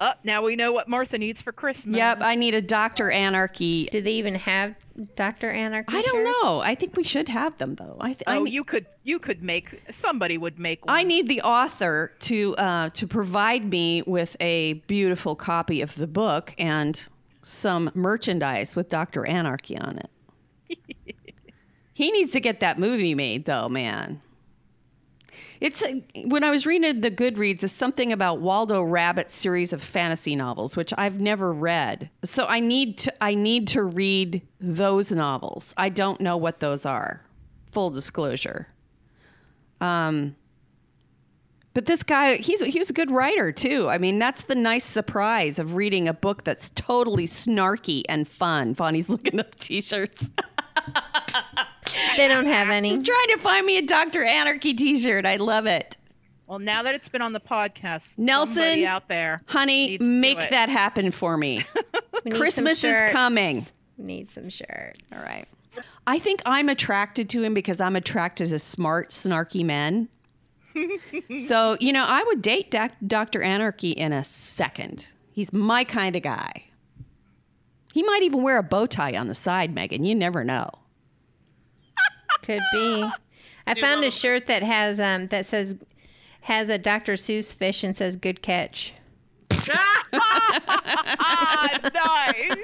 [0.01, 1.95] Up now we know what Martha needs for Christmas.
[1.95, 2.21] Yep.
[2.23, 3.85] I need a Doctor Anarchy.
[3.91, 4.75] Do they even have
[5.15, 5.51] Dr.
[5.51, 5.95] Anarchy?
[5.95, 6.37] I don't shirts?
[6.41, 6.59] know.
[6.59, 7.97] I think we should have them though.
[7.99, 8.13] I.
[8.13, 10.95] Th- I Oh, ne- you could you could make somebody would make one.
[10.95, 16.07] I need the author to uh, to provide me with a beautiful copy of the
[16.07, 17.07] book and
[17.43, 20.79] some merchandise with Doctor Anarchy on it.
[21.93, 24.21] he needs to get that movie made, though, man.
[25.61, 25.83] It's
[26.25, 30.75] when I was reading the Goodreads, it's something about Waldo Rabbit's series of fantasy novels,
[30.75, 32.09] which I've never read.
[32.23, 35.75] So I need to I need to read those novels.
[35.77, 37.23] I don't know what those are.
[37.71, 38.69] Full disclosure.
[39.79, 40.35] Um,
[41.75, 43.87] but this guy, he's he was a good writer too.
[43.87, 48.73] I mean, that's the nice surprise of reading a book that's totally snarky and fun.
[48.73, 50.31] Vonnie's looking up t-shirts.
[52.17, 52.89] They don't have any.
[52.89, 54.23] She's trying to find me a Dr.
[54.23, 55.25] Anarchy t-shirt.
[55.25, 55.97] I love it.
[56.47, 60.19] Well, now that it's been on the podcast, Nelson, out there, Honey, needs to do
[60.19, 61.65] make that happen for me.
[62.23, 63.65] We need some Christmas is coming.
[63.97, 64.99] We need some shirts.
[65.11, 65.45] All right.
[66.05, 70.07] I think I'm attracted to him because I'm attracted to smart, snarky men.
[71.39, 73.41] so, you know, I would date Doc- Dr.
[73.41, 75.13] Anarchy in a second.
[75.31, 76.65] He's my kind of guy.
[77.93, 80.03] He might even wear a bow tie on the side, Megan.
[80.03, 80.69] You never know.
[82.43, 83.05] Could be.
[83.67, 85.75] I found a shirt that has um that says
[86.41, 87.13] has a Dr.
[87.13, 88.93] Seuss fish and says "Good catch."
[90.13, 92.57] ah, nice.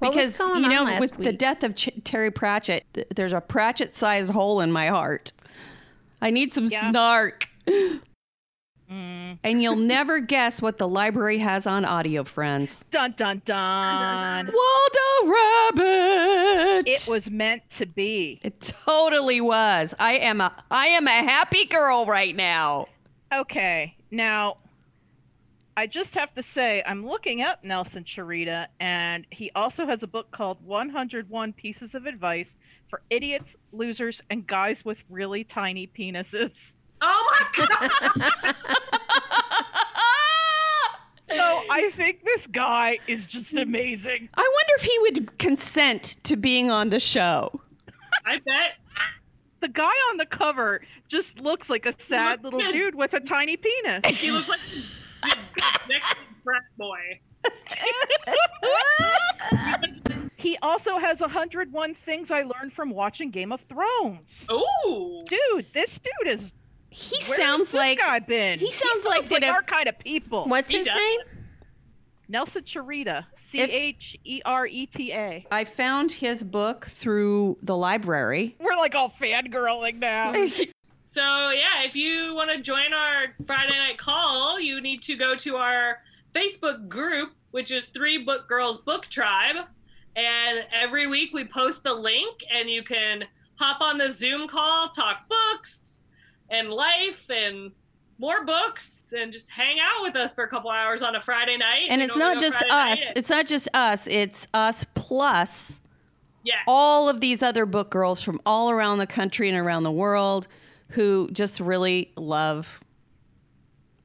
[0.00, 3.96] Because, you know, last with the death of Ch- Terry Pratchett, th- there's a Pratchett
[3.96, 5.32] sized hole in my heart.
[6.20, 6.90] I need some Yeah.
[6.90, 7.48] snark.
[8.90, 9.38] Mm.
[9.42, 12.84] And you'll never guess what the library has on audio, friends.
[12.90, 14.50] Dun dun dun.
[14.52, 16.88] Waldo Rabbit.
[16.88, 18.40] It was meant to be.
[18.42, 19.94] It totally was.
[19.98, 22.88] I am a I am a happy girl right now.
[23.32, 24.58] Okay, now
[25.76, 30.06] I just have to say I'm looking up Nelson Chereta, and he also has a
[30.06, 32.54] book called 101 Pieces of Advice
[32.88, 36.52] for Idiots, Losers, and Guys with Really Tiny Penises.
[37.06, 38.54] Oh my god!
[41.30, 44.28] So I think this guy is just amazing.
[44.34, 47.50] I wonder if he would consent to being on the show.
[48.24, 48.74] I bet.
[49.60, 53.56] The guy on the cover just looks like a sad little dude with a tiny
[53.56, 54.06] penis.
[54.06, 54.60] He looks like
[55.22, 55.36] the
[55.88, 57.20] next frat boy.
[60.44, 64.44] He also has 101 things I learned from watching Game of Thrones.
[64.50, 66.52] Oh, Dude, this dude is.
[66.96, 68.58] He Where sounds has like guy been?
[68.60, 70.44] he sounds like like that if- our kind of people.
[70.46, 70.96] What's He his does.
[70.96, 71.18] name?
[72.28, 75.44] Nelson Chereta, C H E R E T A.
[75.50, 78.56] I found his book through the library.
[78.60, 80.32] We're like all fangirling now.
[81.06, 85.36] So yeah, if you want to join our Friday night call, you need to go
[85.36, 86.00] to our
[86.32, 89.56] Facebook group, which is Three Book Girls Book Tribe.
[90.16, 93.24] And every week we post the link, and you can
[93.56, 96.00] hop on the Zoom call, talk books
[96.50, 97.72] and life and
[98.18, 101.56] more books, and just hang out with us for a couple hours on a Friday
[101.56, 101.86] night.
[101.88, 103.12] and it's not just Friday us.
[103.16, 104.06] It's not just us.
[104.06, 105.80] It's us plus
[106.44, 106.60] yeah.
[106.66, 110.46] all of these other book girls from all around the country and around the world
[110.90, 112.80] who just really love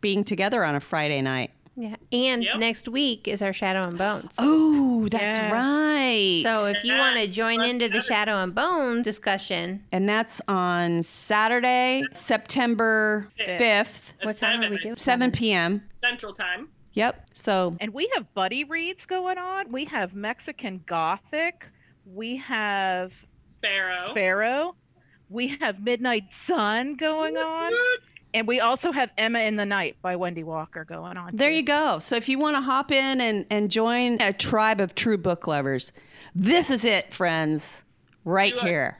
[0.01, 1.51] being together on a Friday night.
[1.81, 1.95] Yeah.
[2.11, 2.57] And Yep.
[2.57, 4.33] next week is our Shadow and Bones.
[4.37, 5.49] Oh, that's Yeah.
[5.53, 6.41] right.
[6.43, 11.01] So if you want to join into the Shadow and Bone discussion, and that's on
[11.03, 14.95] Saturday, September 5th, At what time are we doing?
[14.95, 15.83] 7 p.m.
[15.95, 16.67] Central Time.
[16.93, 17.27] Yep.
[17.33, 19.71] So And we have buddy reads going on.
[19.71, 21.65] We have Mexican Gothic.
[22.05, 23.13] We have
[23.43, 24.07] Sparrow.
[24.09, 24.75] Sparrow.
[25.29, 27.71] We have Midnight Sun going on.
[28.33, 31.31] And we also have Emma in the Night by Wendy Walker going on.
[31.35, 31.55] there too.
[31.55, 31.99] you go.
[31.99, 35.47] So if you want to hop in and, and join a tribe of true book
[35.47, 35.91] lovers,
[36.35, 37.83] this is it, friends,
[38.25, 38.63] right Do it.
[38.65, 38.97] here.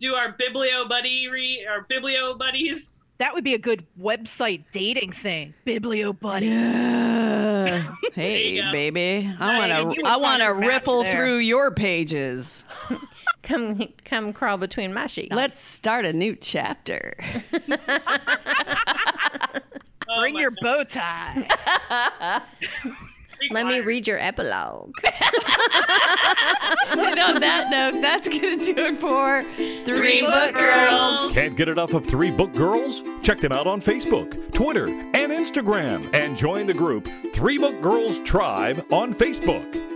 [0.00, 2.90] Do our Biblio buddy re our Biblio buddies.
[3.18, 5.54] That would be a good website dating thing.
[5.64, 6.46] Biblio Buddy.
[6.46, 7.94] Yeah.
[8.14, 9.32] hey, baby.
[9.38, 11.14] I want to I want to riffle there.
[11.14, 12.64] through your pages.
[13.44, 15.34] come come crawl between my sheets.
[15.34, 17.14] Let's start a new chapter.
[20.08, 20.60] Oh Bring your gosh.
[20.62, 22.42] bow tie.
[23.50, 24.92] Let me read your epilogue.
[26.92, 29.42] and on that note, that's gonna do it for
[29.84, 31.20] Three Book Book Girls.
[31.20, 31.34] Girls.
[31.34, 33.02] Can't get enough of Three Book Girls?
[33.22, 38.18] Check them out on Facebook, Twitter, and Instagram, and join the group Three Book Girls
[38.20, 39.93] Tribe on Facebook.